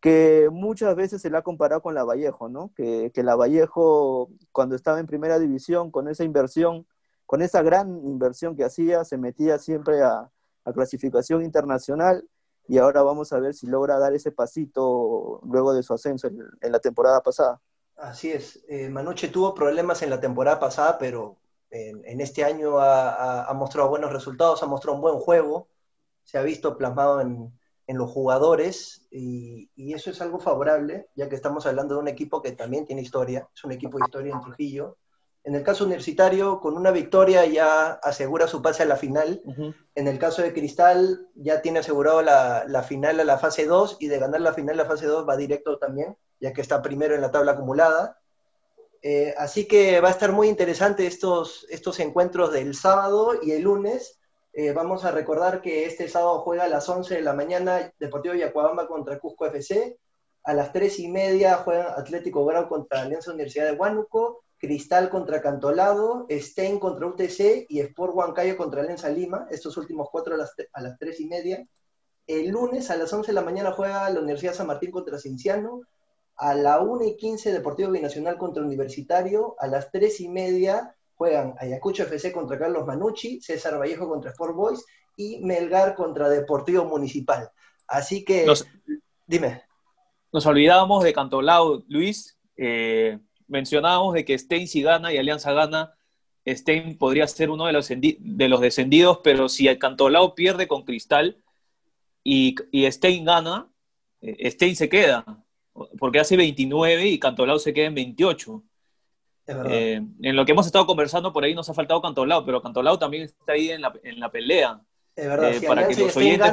que 0.00 0.48
muchas 0.50 0.96
veces 0.96 1.20
se 1.22 1.30
le 1.30 1.36
ha 1.36 1.42
comparado 1.42 1.82
con 1.82 1.94
la 1.94 2.04
Vallejo, 2.04 2.48
¿no? 2.48 2.72
Que, 2.74 3.10
que 3.14 3.22
la 3.22 3.36
Vallejo, 3.36 4.30
cuando 4.52 4.74
estaba 4.74 4.98
en 5.00 5.06
primera 5.06 5.38
división, 5.38 5.90
con 5.90 6.08
esa 6.08 6.24
inversión, 6.24 6.86
con 7.26 7.42
esa 7.42 7.62
gran 7.62 7.88
inversión 8.06 8.56
que 8.56 8.64
hacía, 8.64 9.04
se 9.04 9.18
metía 9.18 9.58
siempre 9.58 10.02
a, 10.02 10.30
a 10.64 10.72
clasificación 10.72 11.42
internacional 11.42 12.24
y 12.68 12.78
ahora 12.78 13.02
vamos 13.02 13.32
a 13.32 13.40
ver 13.40 13.54
si 13.54 13.66
logra 13.66 13.98
dar 13.98 14.14
ese 14.14 14.32
pasito 14.32 15.40
luego 15.44 15.74
de 15.74 15.82
su 15.82 15.92
ascenso 15.92 16.28
en, 16.28 16.72
la 16.72 16.78
temporada 16.78 17.20
pasada. 17.22 17.60
Así 17.96 18.30
es, 18.30 18.64
eh, 18.68 18.88
Manuche 18.88 19.28
tuvo 19.28 19.54
problemas 19.54 20.02
en 20.02 20.10
la 20.10 20.20
temporada 20.20 20.58
pasada, 20.58 20.96
pero 20.98 21.36
en, 21.70 22.20
este 22.20 22.44
año 22.44 22.78
ha, 22.80 23.52
mostrado 23.54 23.88
buenos 23.88 24.12
resultados, 24.12 24.62
ha 24.62 24.66
mostrado 24.66 24.96
un 24.96 25.02
buen 25.02 25.16
juego, 25.16 25.68
se 26.24 26.38
ha 26.38 26.42
visto 26.42 26.76
plasmado 26.76 27.20
en, 27.20 27.52
los 27.96 28.10
jugadores 28.10 29.06
y, 29.10 29.70
y, 29.74 29.94
eso 29.94 30.10
es 30.10 30.20
algo 30.20 30.38
favorable, 30.38 31.08
ya 31.16 31.28
que 31.28 31.34
estamos 31.34 31.66
hablando 31.66 31.94
de 31.94 32.00
un 32.00 32.08
equipo 32.08 32.42
que 32.42 32.52
también 32.52 32.86
tiene 32.86 33.02
historia, 33.02 33.48
es 33.54 33.64
un 33.64 33.72
equipo 33.72 33.98
de 33.98 34.04
historia 34.04 34.34
en 34.34 34.40
Trujillo 34.40 34.96
en 35.42 35.54
el 35.54 35.62
caso 35.62 35.84
universitario, 35.84 36.60
con 36.60 36.76
una 36.76 36.90
victoria 36.90 37.46
ya 37.46 37.92
asegura 37.92 38.46
su 38.46 38.60
pase 38.60 38.82
a 38.82 38.86
la 38.86 38.96
final. 38.96 39.42
En 39.94 40.06
el 40.06 40.18
caso 40.18 40.42
de 40.42 40.52
Cristal, 40.52 41.28
ya 41.34 41.62
tiene 41.62 41.78
asegurado 41.78 42.20
la, 42.20 42.84
final 42.86 43.20
a 43.20 43.24
la 43.24 43.38
fase 43.38 43.64
2 43.64 43.96
y 44.00 44.08
de 44.08 44.18
ganar 44.18 44.42
la 44.42 44.52
final 44.52 44.74
a 44.74 44.82
la 44.82 44.88
fase 44.88 45.06
2 45.06 45.26
va 45.26 45.36
directo 45.38 45.78
también, 45.78 46.16
ya 46.40 46.52
que 46.52 46.60
está 46.60 46.82
primero 46.82 47.14
en 47.14 47.22
la 47.22 47.30
tabla 47.30 47.52
acumulada. 47.52 48.18
Eh, 49.02 49.34
así 49.38 49.66
que 49.66 50.00
va 50.02 50.08
a 50.08 50.12
estar 50.12 50.30
muy 50.30 50.48
interesante 50.48 51.06
estos, 51.06 51.66
estos 51.70 52.00
encuentros 52.00 52.52
del 52.52 52.74
sábado 52.74 53.32
y 53.42 53.52
el 53.52 53.62
lunes. 53.62 54.19
Eh, 54.52 54.72
vamos 54.72 55.04
a 55.04 55.12
recordar 55.12 55.62
que 55.62 55.86
este 55.86 56.08
sábado 56.08 56.40
juega 56.40 56.64
a 56.64 56.68
las 56.68 56.88
11 56.88 57.14
de 57.14 57.22
la 57.22 57.34
mañana 57.34 57.92
Deportivo 57.98 58.34
Yacuabamba 58.34 58.88
contra 58.88 59.18
Cusco 59.18 59.46
FC. 59.46 59.98
A 60.44 60.54
las 60.54 60.72
3 60.72 60.98
y 61.00 61.08
media 61.08 61.58
juega 61.58 61.98
Atlético 61.98 62.44
Grau 62.44 62.68
contra 62.68 63.02
Alianza 63.02 63.32
Universidad 63.32 63.66
de 63.66 63.76
Huánuco 63.76 64.42
Cristal 64.60 65.08
contra 65.08 65.40
Cantolado, 65.40 66.26
Stein 66.28 66.78
contra 66.78 67.06
UTC 67.06 67.64
y 67.68 67.80
Sport 67.80 68.14
Huancayo 68.14 68.58
contra 68.58 68.82
Lenza 68.82 69.08
Lima, 69.08 69.46
estos 69.50 69.78
últimos 69.78 70.08
cuatro 70.12 70.34
a 70.34 70.36
las, 70.36 70.54
a 70.74 70.82
las 70.82 70.98
tres 70.98 71.18
y 71.20 71.26
media. 71.26 71.64
El 72.26 72.48
lunes 72.50 72.90
a 72.90 72.96
las 72.96 73.10
11 73.10 73.28
de 73.28 73.32
la 73.32 73.40
mañana 73.40 73.72
juega 73.72 74.10
la 74.10 74.20
Universidad 74.20 74.52
San 74.52 74.66
Martín 74.66 74.90
contra 74.90 75.18
Cinciano, 75.18 75.80
a 76.36 76.54
la 76.54 76.80
1 76.80 77.04
y 77.04 77.16
15 77.16 77.52
Deportivo 77.52 77.90
Binacional 77.90 78.36
contra 78.36 78.62
Universitario, 78.62 79.56
a 79.58 79.66
las 79.66 79.90
3 79.90 80.20
y 80.20 80.28
media 80.28 80.94
juegan 81.20 81.54
Ayacucho 81.58 82.04
FC 82.04 82.32
contra 82.32 82.58
Carlos 82.58 82.86
Manucci, 82.86 83.42
César 83.42 83.78
Vallejo 83.78 84.08
contra 84.08 84.30
Sport 84.30 84.54
Boys 84.54 84.86
y 85.18 85.40
Melgar 85.40 85.94
contra 85.94 86.30
Deportivo 86.30 86.86
Municipal. 86.86 87.50
Así 87.86 88.24
que, 88.24 88.46
dime. 89.26 89.60
Nos 90.32 90.46
olvidábamos 90.46 91.04
de 91.04 91.12
Cantolao, 91.12 91.82
Luis. 91.88 92.38
Eh, 92.56 93.18
mencionábamos 93.48 94.14
de 94.14 94.24
que 94.24 94.38
Stein 94.38 94.66
si 94.66 94.80
gana 94.80 95.12
y 95.12 95.18
Alianza 95.18 95.52
gana, 95.52 95.94
Stein 96.46 96.96
podría 96.96 97.26
ser 97.26 97.50
uno 97.50 97.66
de 97.66 97.74
los, 97.74 97.90
de 97.90 98.48
los 98.48 98.60
descendidos, 98.62 99.18
pero 99.22 99.50
si 99.50 99.68
el 99.68 99.78
Cantolao 99.78 100.34
pierde 100.34 100.68
con 100.68 100.84
Cristal 100.84 101.44
y, 102.24 102.54
y 102.72 102.90
Stein 102.90 103.26
gana, 103.26 103.70
eh, 104.22 104.50
Stein 104.50 104.74
se 104.74 104.88
queda, 104.88 105.44
porque 105.98 106.20
hace 106.20 106.38
29 106.38 107.08
y 107.08 107.18
Cantolao 107.18 107.58
se 107.58 107.74
queda 107.74 107.88
en 107.88 107.94
28. 107.94 108.64
Eh, 109.66 110.00
en 110.22 110.36
lo 110.36 110.44
que 110.44 110.52
hemos 110.52 110.66
estado 110.66 110.86
conversando, 110.86 111.32
por 111.32 111.44
ahí 111.44 111.54
nos 111.54 111.68
ha 111.68 111.74
faltado 111.74 112.00
Cantolao, 112.00 112.44
pero 112.44 112.62
Cantolao 112.62 112.98
también 112.98 113.24
está 113.24 113.52
ahí 113.52 113.70
en 113.70 113.80
la, 113.80 113.92
en 114.02 114.20
la 114.20 114.30
pelea. 114.30 114.80
Es 115.16 115.26
verdad, 115.26 115.54
eh, 115.54 115.60
para 115.66 115.86
que 115.88 115.96
los 115.96 116.16
oyentes 116.16 116.52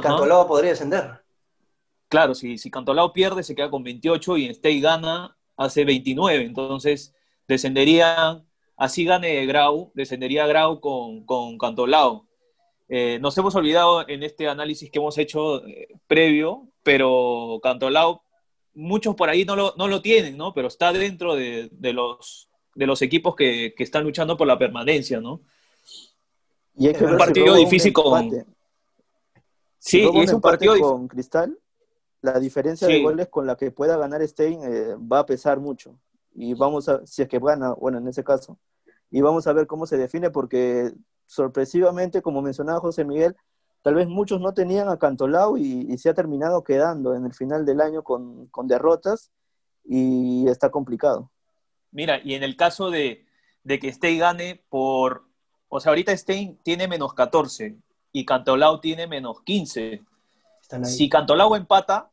Cantolao 0.00 0.46
podría 0.46 0.70
descender. 0.70 1.20
Claro, 2.08 2.34
si, 2.34 2.58
si 2.58 2.70
Cantolao 2.70 3.12
pierde, 3.12 3.42
se 3.42 3.54
queda 3.54 3.70
con 3.70 3.84
28 3.84 4.36
y 4.36 4.54
Stein 4.54 4.82
gana, 4.82 5.36
hace 5.56 5.84
29, 5.84 6.44
entonces 6.44 7.14
descendería, 7.46 8.42
así 8.76 9.04
gane 9.04 9.46
Grau, 9.46 9.92
descendería 9.94 10.46
Grau 10.46 10.80
con, 10.80 11.24
con 11.24 11.58
Cantolao. 11.58 12.26
Eh, 12.88 13.18
nos 13.20 13.38
hemos 13.38 13.54
olvidado 13.54 14.08
en 14.08 14.24
este 14.24 14.48
análisis 14.48 14.90
que 14.90 14.98
hemos 14.98 15.16
hecho 15.18 15.64
eh, 15.66 15.88
previo, 16.08 16.66
pero 16.82 17.60
Cantolao, 17.62 18.22
muchos 18.74 19.14
por 19.14 19.28
ahí 19.28 19.44
no 19.44 19.56
lo, 19.56 19.74
no 19.76 19.88
lo 19.88 20.00
tienen, 20.02 20.36
¿no? 20.36 20.52
Pero 20.54 20.68
está 20.68 20.92
dentro 20.92 21.34
de, 21.34 21.68
de 21.72 21.92
los, 21.92 22.48
de 22.74 22.86
los 22.86 23.02
equipos 23.02 23.34
que, 23.34 23.74
que, 23.76 23.84
están 23.84 24.04
luchando 24.04 24.36
por 24.36 24.46
la 24.46 24.58
permanencia, 24.58 25.20
¿no? 25.20 25.40
Y 26.76 26.88
es 26.88 27.00
un 27.00 27.16
partido 27.16 27.54
difícil 27.56 27.92
con... 27.92 28.46
Sí, 29.78 30.06
y 30.12 30.20
es 30.20 30.32
un 30.32 30.40
partido 30.40 30.78
con 30.78 31.08
Cristal 31.08 31.58
la 32.22 32.38
diferencia 32.38 32.86
de 32.86 33.02
goles 33.02 33.28
con 33.28 33.46
la 33.46 33.56
que 33.56 33.70
pueda 33.70 33.96
ganar 33.96 34.26
Stein 34.26 34.60
eh, 34.62 34.94
va 35.10 35.20
a 35.20 35.26
pesar 35.26 35.58
mucho. 35.58 35.98
Y 36.34 36.54
vamos 36.54 36.88
a, 36.88 37.04
si 37.06 37.22
es 37.22 37.28
que 37.28 37.38
gana, 37.38 37.72
bueno, 37.72 37.98
en 37.98 38.08
ese 38.08 38.22
caso. 38.22 38.58
Y 39.10 39.20
vamos 39.20 39.46
a 39.46 39.52
ver 39.52 39.66
cómo 39.66 39.86
se 39.86 39.96
define, 39.96 40.30
porque 40.30 40.92
sorpresivamente, 41.26 42.22
como 42.22 42.42
mencionaba 42.42 42.80
José 42.80 43.04
Miguel, 43.04 43.36
tal 43.82 43.94
vez 43.94 44.08
muchos 44.08 44.40
no 44.40 44.52
tenían 44.52 44.88
a 44.88 44.98
Cantolao 44.98 45.56
y, 45.56 45.96
se 45.98 46.10
ha 46.10 46.14
terminado 46.14 46.64
quedando 46.64 47.14
en 47.14 47.24
el 47.24 47.32
final 47.32 47.64
del 47.64 47.80
año 47.80 48.02
con, 48.02 48.46
con, 48.46 48.68
derrotas 48.68 49.30
y 49.84 50.48
está 50.48 50.70
complicado. 50.70 51.30
Mira, 51.90 52.20
y 52.22 52.34
en 52.34 52.42
el 52.42 52.56
caso 52.56 52.90
de, 52.90 53.26
de 53.64 53.78
que 53.78 53.92
Stein 53.92 54.20
gane 54.20 54.62
por, 54.68 55.24
o 55.68 55.80
sea, 55.80 55.90
ahorita 55.90 56.16
Stein 56.16 56.58
tiene 56.62 56.88
menos 56.88 57.14
14 57.14 57.76
y 58.12 58.24
Cantolao 58.24 58.80
tiene 58.80 59.06
menos 59.06 59.42
15. 59.42 60.02
Si 60.84 61.08
Cantolao 61.08 61.56
empata, 61.56 62.10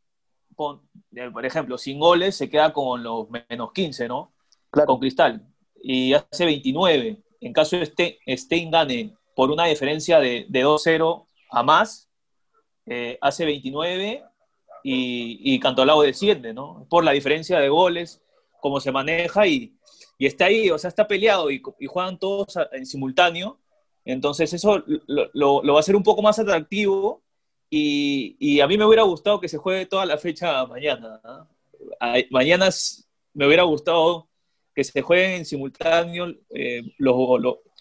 por 0.56 1.46
ejemplo, 1.46 1.78
sin 1.78 2.00
goles, 2.00 2.36
se 2.36 2.50
queda 2.50 2.74
con 2.74 3.04
los 3.04 3.28
menos 3.30 3.72
15, 3.74 4.08
¿no? 4.08 4.32
Con 4.72 5.00
Cristal. 5.00 5.46
Y 5.82 6.14
hace 6.14 6.46
29. 6.46 7.22
En 7.42 7.54
caso 7.54 7.78
de 7.78 8.18
Stein 8.36 8.72
gane 8.72 9.16
por 9.36 9.52
una 9.52 9.66
diferencia 9.66 10.20
de, 10.20 10.48
2-0 10.50 11.27
a 11.50 11.64
más, 11.64 12.10
eh, 12.86 13.18
hace 13.22 13.46
29 13.46 14.24
y, 14.84 15.56
y 15.56 15.60
Cantolao 15.60 16.02
desciende, 16.02 16.54
¿no? 16.54 16.86
Por 16.90 17.04
la 17.04 17.12
diferencia 17.12 17.60
de 17.60 17.70
goles, 17.70 18.22
cómo 18.60 18.80
se 18.80 18.92
maneja 18.92 19.48
y, 19.48 19.74
está 20.20 20.46
ahí, 20.46 20.70
o 20.70 20.78
sea, 20.78 20.90
está 20.90 21.08
peleado 21.08 21.52
y, 21.52 21.62
juegan 21.88 22.18
todos 22.18 22.58
en 22.72 22.86
simultáneo. 22.86 23.60
Entonces 24.06 24.54
eso 24.54 24.84
lo, 24.86 25.64
va 25.64 25.78
a 25.78 25.80
hacer 25.80 25.96
un 25.96 26.04
poco 26.04 26.22
más 26.22 26.40
atractivo 26.40 27.22
y, 27.70 28.60
a 28.60 28.68
mí 28.68 28.78
me 28.78 28.86
hubiera 28.86 29.04
gustado 29.04 29.40
que 29.40 29.50
se 29.50 29.58
juegue 29.58 29.86
toda 29.86 30.06
la 30.06 30.18
fecha 30.18 30.66
mañana. 30.66 31.22
Mañana 32.32 32.70
me 33.34 33.48
hubiera 33.48 33.64
gustado 33.64 34.28
que 34.74 34.84
se 34.84 35.02
jueguen 35.02 35.32
en 35.32 35.46
simultáneo 35.46 36.36
eh, 36.50 36.84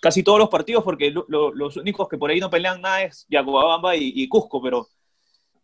casi 0.00 0.22
todos 0.22 0.38
los 0.38 0.48
partidos, 0.48 0.84
porque 0.84 1.10
los 1.10 1.76
únicos 1.76 2.08
que 2.08 2.18
por 2.18 2.30
ahí 2.30 2.40
no 2.40 2.50
pelean 2.50 2.80
nada 2.80 3.02
es 3.02 3.26
Yacobamba 3.28 3.96
y, 3.96 4.28
Cusco, 4.28 4.62
pero 4.62 4.88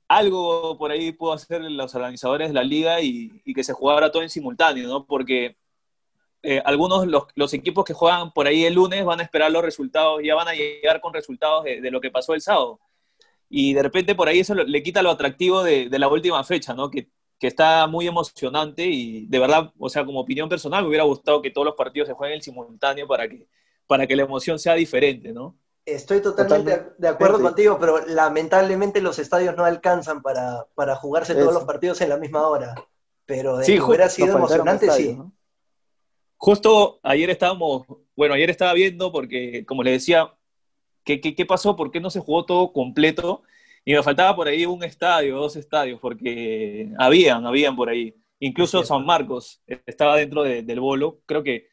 algo 0.09 0.77
por 0.79 0.90
ahí 0.90 1.12
puedo 1.12 1.33
hacer 1.33 1.62
los 1.62 1.95
organizadores 1.95 2.49
de 2.49 2.55
la 2.55 2.64
liga 2.64 3.01
y, 3.01 3.42
que 3.55 3.64
se 3.64 3.73
jugara 3.73 4.11
todo 4.11 4.23
en 4.23 4.31
simultáneo, 4.31 4.88
¿no? 4.88 5.07
Porque 5.07 5.57
eh, 6.42 6.62
algunos 6.64 7.07
los, 7.07 7.25
los, 7.35 7.55
equipos 7.55 7.85
que 7.85 7.95
juegan 7.95 8.33
por 8.33 8.47
ahí 8.47 8.64
el 8.64 8.75
lunes 8.75 9.05
van 9.05 9.21
a 9.21 9.23
esperar 9.23 9.53
los 9.53 9.62
resultados, 9.62 10.21
ya 10.25 10.35
van 10.35 10.49
a 10.49 10.55
llegar 10.55 11.01
con 11.01 11.14
resultados 11.14 11.64
de 11.64 11.90
lo 11.90 12.01
que 12.01 12.11
pasó 12.11 12.35
el 12.35 12.40
sábado 12.40 12.81
y 13.55 13.75
de 13.75 13.83
repente 13.83 14.14
por 14.14 14.29
ahí 14.29 14.40
eso 14.40 14.55
le 14.55 14.83
quita 14.83 15.03
lo 15.03 15.11
atractivo 15.11 15.62
de, 15.62 15.87
la 15.90 16.09
última 16.09 16.42
fecha, 16.42 16.75
¿no? 16.75 16.90
Que, 16.90 17.09
está 17.40 17.88
muy 17.88 18.07
emocionante 18.07 18.87
y 18.87 19.27
de 19.27 19.38
verdad, 19.40 19.73
o 19.77 19.88
sea, 19.88 20.05
como 20.05 20.21
opinión 20.21 20.49
personal, 20.49 20.85
me 20.85 20.88
hubiera 20.88 21.03
gustado 21.03 21.42
que 21.42 21.51
todos 21.51 21.64
los 21.66 21.75
partidos 21.75 22.07
se 22.07 22.14
jueguen 22.14 22.37
en 22.37 22.42
simultáneo 22.42 23.09
para 23.09 23.29
que, 23.29 23.49
para 23.87 24.07
que 24.07 24.16
la 24.16 24.23
emoción 24.23 24.59
sea 24.59 24.75
diferente, 24.75 25.33
¿no? 25.33 25.57
Estoy 25.85 26.21
totalmente, 26.23 26.92
de 26.97 27.09
acuerdo 27.09 27.40
contigo, 27.40 27.77
pero 27.81 28.07
lamentablemente 28.07 29.01
los 29.01 29.18
estadios 29.18 29.57
no 29.57 29.64
alcanzan 29.64 30.23
para, 30.23 30.66
jugarse 30.97 31.35
todos 31.35 31.53
los 31.53 31.64
partidos 31.64 32.01
en 32.01 32.09
la 32.09 32.16
misma 32.16 32.47
hora. 32.47 32.75
Pero 33.27 33.57
de 33.57 33.66
que 33.66 33.81
hubiera 33.81 34.09
sido 34.09 34.37
emocionante, 34.37 34.90
sí. 34.90 35.18
Justo 36.37 37.01
ayer 37.03 37.31
estábamos, 37.31 37.87
bueno, 38.16 38.35
ayer 38.35 38.51
estaba 38.51 38.75
viendo 38.75 39.11
porque, 39.12 39.64
como 39.66 39.83
le 39.83 39.92
decía, 39.92 40.33
¿Qué, 41.05 41.21
qué, 41.21 41.47
pasó? 41.47 41.75
¿Por 41.75 41.90
qué 41.90 42.01
no 42.01 42.11
se 42.11 42.21
jugó 42.21 42.45
todo 42.45 42.73
completo? 42.73 43.42
Y 43.85 43.92
me 43.95 44.03
faltaba 44.03 44.37
por 44.37 44.47
ahí 44.47 44.64
un 44.64 44.85
estadio, 44.85 45.37
dos 45.37 45.57
estadios, 45.57 45.99
porque 46.01 46.90
habían, 46.99 47.45
habían 47.47 47.75
por 47.75 47.88
ahí. 47.88 48.14
Incluso 48.38 48.85
San 48.85 49.05
Marcos 49.05 49.61
estaba 49.87 50.16
dentro 50.16 50.42
del 50.45 50.81
bolo. 50.81 51.21
Creo 51.27 51.42
que 51.42 51.68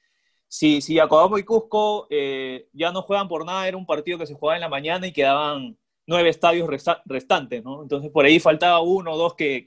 si, 0.49 0.81
si 0.81 0.97
y 0.97 1.43
Cusco 1.43 2.07
eh, 2.09 2.67
ya 2.73 2.91
no 2.91 3.03
juegan 3.03 3.27
por 3.27 3.45
nada, 3.45 3.67
era 3.67 3.77
un 3.77 3.85
partido 3.85 4.17
que 4.17 4.25
se 4.25 4.33
jugaba 4.33 4.57
en 4.57 4.61
la 4.61 4.69
mañana 4.69 5.07
y 5.07 5.13
quedaban 5.13 5.77
nueve 6.07 6.29
estadios 6.29 6.67
restantes, 7.05 7.63
¿no? 7.63 7.83
Entonces 7.83 8.11
por 8.11 8.25
ahí 8.25 8.39
faltaba 8.39 8.81
uno 8.81 9.13
o 9.13 9.17
dos 9.17 9.35
que, 9.35 9.63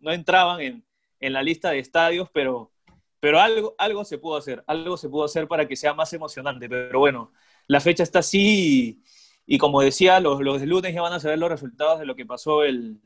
no, 0.00 0.10
entraban 0.10 0.60
en, 0.62 1.32
la 1.32 1.42
lista 1.42 1.70
de 1.70 1.78
estadios, 1.80 2.28
pero 2.32 2.72
pero 3.20 3.40
algo, 3.40 3.74
algo 3.78 4.04
se 4.04 4.18
pudo 4.18 4.36
hacer, 4.36 4.64
algo 4.66 4.96
se 4.96 5.08
pudo 5.08 5.24
hacer 5.24 5.46
para 5.46 5.68
que 5.68 5.76
sea 5.76 5.94
más 5.94 6.12
emocionante. 6.12 6.68
Pero 6.68 6.98
bueno, 6.98 7.32
la 7.68 7.80
fecha 7.80 8.02
está 8.02 8.18
así 8.20 9.02
y, 9.46 9.58
como 9.58 9.80
decía, 9.82 10.18
los, 10.20 10.40
lunes 10.40 10.94
ya 10.94 11.02
van 11.02 11.12
a 11.12 11.20
saber 11.20 11.38
los 11.38 11.50
resultados 11.50 12.00
de 12.00 12.06
lo 12.06 12.16
que 12.16 12.26
pasó 12.26 12.64
el, 12.64 13.00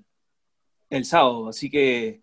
el 0.91 1.05
sábado. 1.05 1.49
Así 1.49 1.71
que 1.71 2.23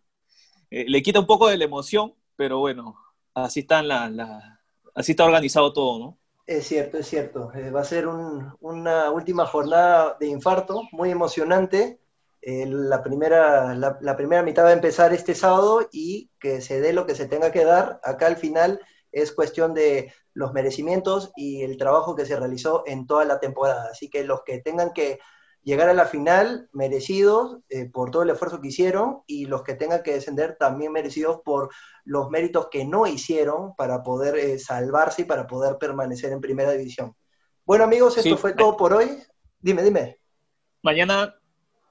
eh, 0.72 0.86
le 0.88 1.04
quita 1.04 1.20
un 1.20 1.28
poco 1.28 1.48
de 1.50 1.58
la 1.58 1.66
emoción, 1.66 2.16
pero 2.36 2.60
bueno, 2.60 2.98
así, 3.36 3.62
están 3.62 3.88
la, 3.88 4.63
así 4.94 5.12
está 5.14 5.26
organizado 5.26 5.74
todo, 5.74 6.00
¿no? 6.00 6.18
Es 6.46 6.68
cierto, 6.68 6.98
es 6.98 7.08
cierto. 7.08 7.52
Eh, 7.54 7.72
va 7.72 7.82
a 7.82 7.86
ser 7.86 8.08
una 8.08 9.12
última 9.12 9.46
jornada 9.46 10.18
de 10.20 10.28
infarto 10.28 10.84
muy 10.92 11.10
emocionante. 11.10 12.00
Eh, 12.42 12.66
la, 12.68 13.02
primera, 13.02 13.74
la, 13.74 14.18
primera 14.18 14.44
mitad 14.44 14.66
va 14.66 14.70
a 14.70 14.74
empezar 14.74 15.14
este 15.14 15.36
sábado 15.36 15.88
y 15.94 16.30
que 16.40 16.60
se 16.60 16.82
dé 16.82 16.92
lo 16.92 17.06
que 17.06 17.16
se 17.16 17.28
tenga 17.28 17.52
que 17.52 17.64
dar. 17.64 18.02
Acá 18.04 18.28
al 18.28 18.36
final 18.36 18.82
es 19.14 19.32
cuestión 19.32 19.74
de 19.74 20.12
los 20.34 20.52
merecimientos 20.52 21.32
y 21.38 21.62
el 21.62 21.78
trabajo 21.78 22.16
que 22.16 22.26
se 22.26 22.36
realizó 22.36 22.84
en 22.86 23.08
toda 23.08 23.24
la 23.24 23.40
temporada. 23.40 23.90
Así 23.92 24.10
que 24.10 24.26
los 24.26 24.44
que 24.44 24.60
tengan 24.60 24.92
que 24.92 25.20
llegar 25.64 25.90
a 25.90 25.94
la 25.94 26.06
final, 26.06 26.70
merecidos 26.74 27.60
eh, 27.70 27.90
por 27.90 28.12
todo 28.12 28.24
el 28.24 28.30
esfuerzo 28.30 28.62
que 28.62 28.68
hicieron, 28.68 29.22
y 29.26 29.46
los 29.46 29.64
que 29.64 29.76
tengan 29.76 30.04
que 30.04 30.14
descender 30.14 30.58
también 30.58 30.92
merecidos 30.92 31.42
por 31.44 31.70
los 32.04 32.30
méritos 32.30 32.68
que 32.70 32.86
no 32.86 33.08
hicieron 33.08 33.76
para 33.76 34.04
poder 34.04 34.36
eh, 34.36 34.60
salvarse 34.60 35.24
y 35.24 35.26
para 35.26 35.48
poder 35.48 35.78
permanecer 35.78 36.32
en 36.32 36.42
primera 36.42 36.72
división. 36.72 37.16
Bueno 37.66 37.86
amigos, 37.86 38.18
esto 38.18 38.38
fue 38.38 38.54
todo 38.54 38.76
por 38.76 38.94
hoy. 38.94 39.10
Dime, 39.60 39.84
dime. 39.84 40.18
Mañana, 40.82 41.34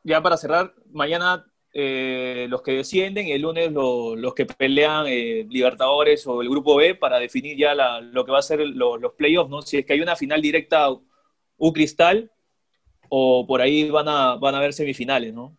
ya 0.05 0.21
para 0.21 0.37
cerrar, 0.37 0.75
mañana 0.91 1.47
eh, 1.73 2.47
los 2.51 2.61
que 2.61 2.73
descienden 2.73 3.27
y 3.27 3.33
el 3.33 3.41
lunes 3.41 3.73
los 3.73 4.35
que 4.35 4.45
pelean 4.45 5.07
Libertadores 5.07 6.27
o 6.27 6.43
el 6.43 6.51
Grupo 6.51 6.77
B 6.77 6.95
para 6.95 7.19
definir 7.19 7.57
ya 7.57 7.75
lo 8.03 8.27
que 8.27 8.33
va 8.33 8.41
a 8.41 8.43
ser 8.43 8.61
los 8.61 9.15
playoffs, 9.15 9.49
¿no? 9.49 9.63
Si 9.63 9.79
es 9.79 9.87
que 9.87 9.95
hay 9.95 10.03
una 10.03 10.15
final 10.15 10.43
directa 10.43 10.91
U 10.91 11.73
Cristal, 11.73 12.31
o 13.15 13.47
por 13.47 13.61
ahí 13.61 13.91
van 13.91 14.09
a, 14.09 14.37
van 14.37 14.55
a 14.55 14.59
haber 14.59 14.73
semifinales, 14.73 15.35
¿no? 15.35 15.55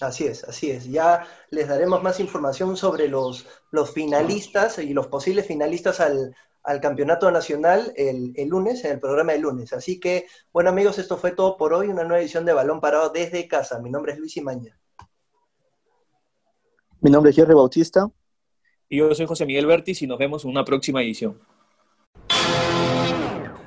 Así 0.00 0.26
es, 0.26 0.42
así 0.42 0.72
es. 0.72 0.90
Ya 0.90 1.24
les 1.50 1.68
daremos 1.68 2.02
más 2.02 2.18
información 2.18 2.76
sobre 2.76 3.06
los, 3.06 3.46
los 3.70 3.92
finalistas 3.92 4.78
y 4.78 4.92
los 4.92 5.06
posibles 5.06 5.46
finalistas 5.46 6.00
al, 6.00 6.34
campeonato 6.80 7.30
nacional 7.30 7.92
el, 7.94 8.34
lunes, 8.48 8.84
en 8.84 8.92
el 8.92 9.00
programa 9.00 9.30
del 9.30 9.42
lunes. 9.42 9.72
Así 9.72 10.00
que, 10.00 10.26
bueno 10.52 10.70
amigos, 10.70 10.98
esto 10.98 11.16
fue 11.16 11.30
todo 11.30 11.56
por 11.56 11.72
hoy, 11.72 11.86
una 11.86 12.02
nueva 12.02 12.20
edición 12.20 12.44
de 12.44 12.52
Balón 12.52 12.80
Parado 12.80 13.10
desde 13.10 13.46
casa. 13.46 13.78
Mi 13.78 13.88
nombre 13.88 14.14
es 14.14 14.18
Luis 14.18 14.36
Imaña. 14.36 14.76
Mi 17.00 17.12
nombre 17.12 17.30
es 17.30 17.36
Jerry 17.36 17.54
Bautista. 17.54 18.10
Y 18.88 18.98
yo 18.98 19.14
soy 19.14 19.26
José 19.26 19.46
Miguel 19.46 19.66
Bertis 19.66 20.02
y 20.02 20.08
nos 20.08 20.18
vemos 20.18 20.44
en 20.44 20.50
una 20.50 20.64
próxima 20.64 21.00
edición. 21.00 21.40